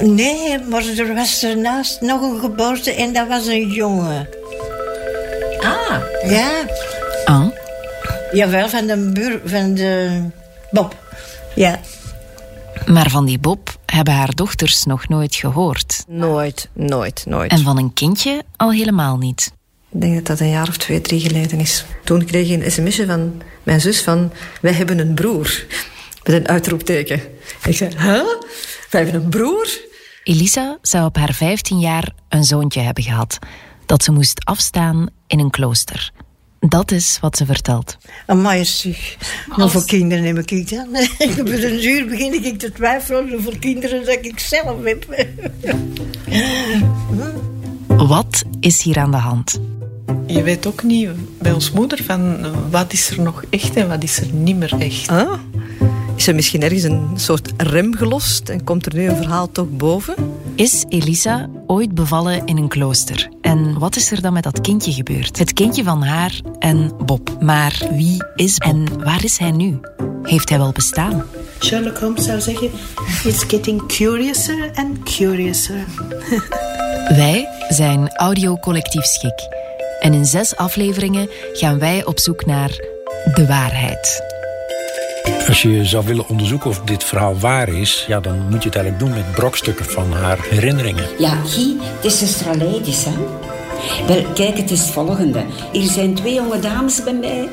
Nee, 0.00 0.58
maar 0.58 0.84
er 0.96 1.14
was 1.14 1.42
ernaast 1.44 2.00
nog 2.00 2.22
een 2.22 2.40
geboorte 2.40 2.94
en 2.94 3.12
dat 3.12 3.28
was 3.28 3.46
een 3.46 3.68
jongen. 3.68 4.28
Ah. 5.60 6.00
Ja. 6.30 6.50
Ah? 7.24 7.46
Jawel, 8.32 8.68
van 8.68 8.86
de 8.86 9.10
buur, 9.12 9.40
van 9.44 9.74
de 9.74 10.22
Bob. 10.70 10.96
Ja. 11.54 11.80
Maar 12.86 13.10
van 13.10 13.26
die 13.26 13.38
Bob 13.38 13.76
hebben 13.86 14.14
haar 14.14 14.34
dochters 14.34 14.84
nog 14.84 15.08
nooit 15.08 15.34
gehoord. 15.34 16.04
Nooit, 16.08 16.68
nooit, 16.72 17.24
nooit. 17.26 17.50
En 17.50 17.58
van 17.58 17.78
een 17.78 17.92
kindje 17.92 18.42
al 18.56 18.72
helemaal 18.72 19.16
niet. 19.16 19.52
Ik 19.92 20.00
denk 20.00 20.14
dat 20.14 20.26
dat 20.26 20.40
een 20.40 20.50
jaar 20.50 20.68
of 20.68 20.76
twee, 20.76 21.00
drie 21.00 21.20
geleden 21.20 21.60
is. 21.60 21.84
Toen 22.04 22.24
kreeg 22.24 22.50
ik 22.50 22.62
een 22.62 22.70
sms'je 22.70 23.06
van 23.06 23.42
mijn 23.62 23.80
zus 23.80 24.02
van... 24.02 24.32
Wij 24.60 24.72
hebben 24.72 24.98
een 24.98 25.14
broer. 25.14 25.64
Met 26.24 26.34
een 26.34 26.48
uitroepteken. 26.48 27.20
Ik 27.64 27.76
zei, 27.76 27.90
huh? 27.98 28.24
Wij 28.90 29.02
hebben 29.02 29.22
een 29.22 29.28
broer? 29.28 29.80
Elisa 30.24 30.78
zou 30.82 31.04
op 31.04 31.16
haar 31.16 31.34
15 31.34 31.78
jaar 31.78 32.12
een 32.28 32.44
zoontje 32.44 32.80
hebben 32.80 33.04
gehad. 33.04 33.38
Dat 33.86 34.02
ze 34.02 34.12
moest 34.12 34.44
afstaan 34.44 35.08
in 35.26 35.38
een 35.38 35.50
klooster. 35.50 36.12
Dat 36.60 36.90
is 36.90 37.18
wat 37.20 37.36
ze 37.36 37.46
vertelt. 37.46 37.96
Amai, 38.26 38.64
zeg. 38.64 39.16
Hoeveel 39.48 39.84
kinderen 39.84 40.24
neem 40.24 40.36
ik 40.36 40.68
dan? 40.70 40.96
Ik 41.28 41.34
heb 41.36 41.46
een 41.46 41.84
uur 41.84 42.06
begin 42.06 42.44
ik 42.44 42.58
te 42.58 42.72
twijfelen 42.72 43.30
hoeveel 43.30 43.58
kinderen 43.60 44.04
dat 44.04 44.18
ik 44.22 44.38
zelf 44.38 44.84
heb. 44.84 45.26
Wat 47.86 48.44
is 48.60 48.82
hier 48.82 48.98
aan 48.98 49.10
de 49.10 49.16
hand? 49.16 49.60
Je 50.26 50.42
weet 50.42 50.66
ook 50.66 50.82
niet 50.82 51.08
bij 51.38 51.52
ons 51.52 51.70
moeder 51.70 52.02
van 52.04 52.46
wat 52.70 52.92
is 52.92 53.10
er 53.10 53.20
nog 53.20 53.44
echt 53.50 53.76
en 53.76 53.88
wat 53.88 54.02
is 54.02 54.18
er 54.18 54.32
niet 54.32 54.56
meer 54.56 54.74
echt. 54.78 55.08
Ah, 55.08 55.32
is 56.20 56.26
er 56.26 56.34
misschien 56.34 56.62
ergens 56.62 56.82
een 56.82 57.08
soort 57.14 57.52
rem 57.56 57.96
gelost 57.96 58.48
en 58.48 58.64
komt 58.64 58.86
er 58.86 58.94
nu 58.94 59.08
een 59.08 59.16
verhaal 59.16 59.50
toch 59.50 59.70
boven? 59.70 60.14
Is 60.54 60.84
Elisa 60.88 61.48
ooit 61.66 61.94
bevallen 61.94 62.46
in 62.46 62.56
een 62.56 62.68
klooster? 62.68 63.28
En 63.40 63.78
wat 63.78 63.96
is 63.96 64.10
er 64.10 64.22
dan 64.22 64.32
met 64.32 64.42
dat 64.42 64.60
kindje 64.60 64.92
gebeurd? 64.92 65.38
Het 65.38 65.52
kindje 65.52 65.82
van 65.82 66.02
haar 66.02 66.40
en 66.58 66.92
Bob. 67.04 67.36
Maar 67.40 67.82
wie 67.90 68.24
is 68.34 68.56
Bob? 68.56 68.68
En 68.68 69.02
waar 69.02 69.24
is 69.24 69.38
hij 69.38 69.50
nu? 69.50 69.80
Heeft 70.22 70.48
hij 70.48 70.58
wel 70.58 70.72
bestaan? 70.72 71.24
Sherlock 71.60 71.98
Holmes 71.98 72.24
zou 72.24 72.40
zeggen: 72.40 72.70
It's 73.24 73.44
getting 73.44 73.86
curiouser 73.86 74.70
and 74.74 75.02
curiouser. 75.02 75.84
Wij 77.22 77.48
zijn 77.68 78.16
Audio 78.16 78.56
Collectief 78.56 79.04
Schik. 79.04 79.48
En 80.00 80.14
in 80.14 80.26
zes 80.26 80.56
afleveringen 80.56 81.28
gaan 81.52 81.78
wij 81.78 82.04
op 82.04 82.18
zoek 82.18 82.46
naar 82.46 82.70
de 83.34 83.46
waarheid. 83.46 84.29
Als 85.48 85.62
je 85.62 85.84
zou 85.84 86.06
willen 86.06 86.28
onderzoeken 86.28 86.70
of 86.70 86.80
dit 86.80 87.04
verhaal 87.04 87.38
waar 87.38 87.68
is, 87.68 88.04
ja, 88.08 88.20
dan 88.20 88.38
moet 88.48 88.62
je 88.62 88.68
het 88.68 88.78
eigenlijk 88.78 88.98
doen 88.98 89.14
met 89.14 89.32
brokstukken 89.32 89.84
van 89.84 90.12
haar 90.12 90.38
herinneringen. 90.48 91.04
Ja, 91.18 91.34
Guy, 91.46 91.76
het 91.80 92.04
is 92.04 92.18
zuster 92.18 92.48
Aleidis, 92.48 93.04
hè? 93.04 93.12
Wel, 94.06 94.24
kijk, 94.34 94.56
het 94.56 94.70
is 94.70 94.80
het 94.80 94.90
volgende. 94.90 95.44
Hier 95.72 95.90
zijn 95.90 96.14
twee 96.14 96.34
jonge 96.34 96.58
dames 96.58 97.04
bij 97.04 97.12
mij 97.14 97.48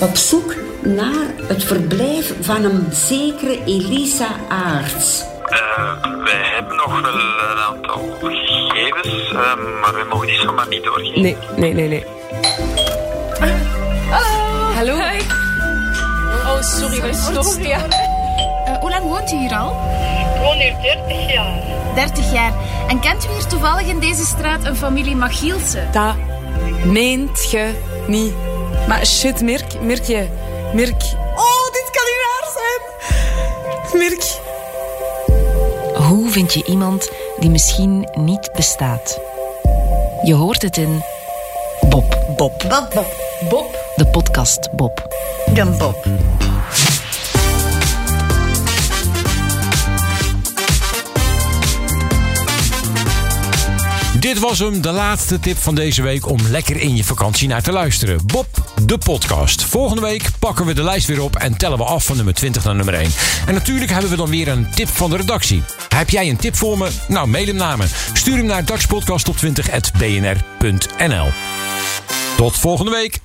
op 0.00 0.16
zoek 0.16 0.54
naar 0.82 1.34
het 1.48 1.64
verblijf 1.64 2.34
van 2.40 2.64
een 2.64 2.86
zekere 2.90 3.64
Elisa 3.64 4.28
Aarts. 4.48 5.24
Uh, 5.50 6.12
wij 6.24 6.50
hebben 6.54 6.76
nog 6.76 7.00
wel 7.00 7.14
een 7.14 7.58
aantal 7.68 8.02
gegevens, 8.20 9.32
uh, 9.32 9.38
maar 9.80 9.94
we 9.94 10.06
mogen 10.10 10.26
die 10.26 10.40
zomaar 10.40 10.68
niet 10.68 10.84
doorgeven. 10.84 11.22
Nee, 11.22 11.36
nee, 11.56 11.72
nee, 11.72 11.88
nee. 11.88 12.04
Hallo. 13.38 13.54
Hallo. 14.74 15.15
Oh, 16.56 16.62
sorry, 16.62 17.00
wij 17.00 17.12
storen. 17.12 17.68
Ja. 17.68 17.78
Uh, 17.78 18.78
hoe 18.80 18.90
lang 18.90 19.02
woont 19.02 19.32
u 19.32 19.36
hier 19.36 19.56
al? 19.56 19.70
Ik 19.70 20.42
woon 20.42 20.56
hier 20.56 20.76
30 20.82 21.32
jaar. 21.32 21.62
30 21.94 22.32
jaar. 22.32 22.52
En 22.88 23.00
kent 23.00 23.24
u 23.24 23.28
hier 23.32 23.46
toevallig 23.46 23.86
in 23.86 23.98
deze 24.00 24.24
straat 24.24 24.64
een 24.64 24.76
familie 24.76 25.16
Machielsen? 25.16 25.88
Dat 25.92 26.14
meent 26.84 27.50
je 27.50 27.70
niet. 28.06 28.32
Maar 28.88 29.06
shit, 29.06 29.40
Mirk, 29.40 29.80
Mirkje, 29.80 30.28
Mirk. 30.74 31.02
Oh, 31.34 31.66
dit 31.72 31.90
kan 31.90 32.04
niet 32.06 32.22
waar 32.26 32.48
zijn. 32.54 33.98
Mirk. 33.98 34.38
Hoe 36.08 36.30
vind 36.30 36.54
je 36.54 36.64
iemand 36.64 37.10
die 37.38 37.50
misschien 37.50 38.08
niet 38.14 38.50
bestaat? 38.52 39.18
Je 40.22 40.34
hoort 40.34 40.62
het 40.62 40.76
in 40.76 41.02
Bob. 41.88 42.18
Bob. 42.36 42.64
Bob, 42.68 42.90
Bob. 42.94 43.14
Bob. 43.48 43.85
De 43.96 44.06
podcast 44.06 44.68
Bob. 44.72 45.16
Dan 45.54 45.78
Bob. 45.78 46.04
Dit 54.20 54.38
was 54.38 54.58
hem, 54.58 54.80
de 54.80 54.90
laatste 54.90 55.40
tip 55.40 55.56
van 55.56 55.74
deze 55.74 56.02
week 56.02 56.28
om 56.28 56.38
lekker 56.48 56.76
in 56.76 56.96
je 56.96 57.04
vakantie 57.04 57.48
naar 57.48 57.62
te 57.62 57.72
luisteren. 57.72 58.26
Bob, 58.26 58.46
de 58.84 58.98
podcast. 58.98 59.64
Volgende 59.64 60.02
week 60.02 60.28
pakken 60.38 60.66
we 60.66 60.74
de 60.74 60.82
lijst 60.82 61.06
weer 61.06 61.22
op 61.22 61.36
en 61.36 61.56
tellen 61.56 61.78
we 61.78 61.84
af 61.84 62.04
van 62.04 62.16
nummer 62.16 62.34
20 62.34 62.64
naar 62.64 62.74
nummer 62.74 62.94
1. 62.94 63.10
En 63.46 63.54
natuurlijk 63.54 63.90
hebben 63.90 64.10
we 64.10 64.16
dan 64.16 64.30
weer 64.30 64.48
een 64.48 64.70
tip 64.74 64.88
van 64.88 65.10
de 65.10 65.16
redactie. 65.16 65.62
Heb 65.88 66.10
jij 66.10 66.28
een 66.28 66.36
tip 66.36 66.56
voor 66.56 66.78
me? 66.78 66.88
Nou, 67.08 67.28
mail 67.28 67.46
hem 67.46 67.56
naar 67.56 67.78
me. 67.78 67.86
Stuur 68.12 68.36
hem 68.36 68.46
naar 68.46 68.64
dagspodcast20.bnr.nl 68.64 71.28
Tot 72.36 72.58
volgende 72.58 72.90
week. 72.90 73.24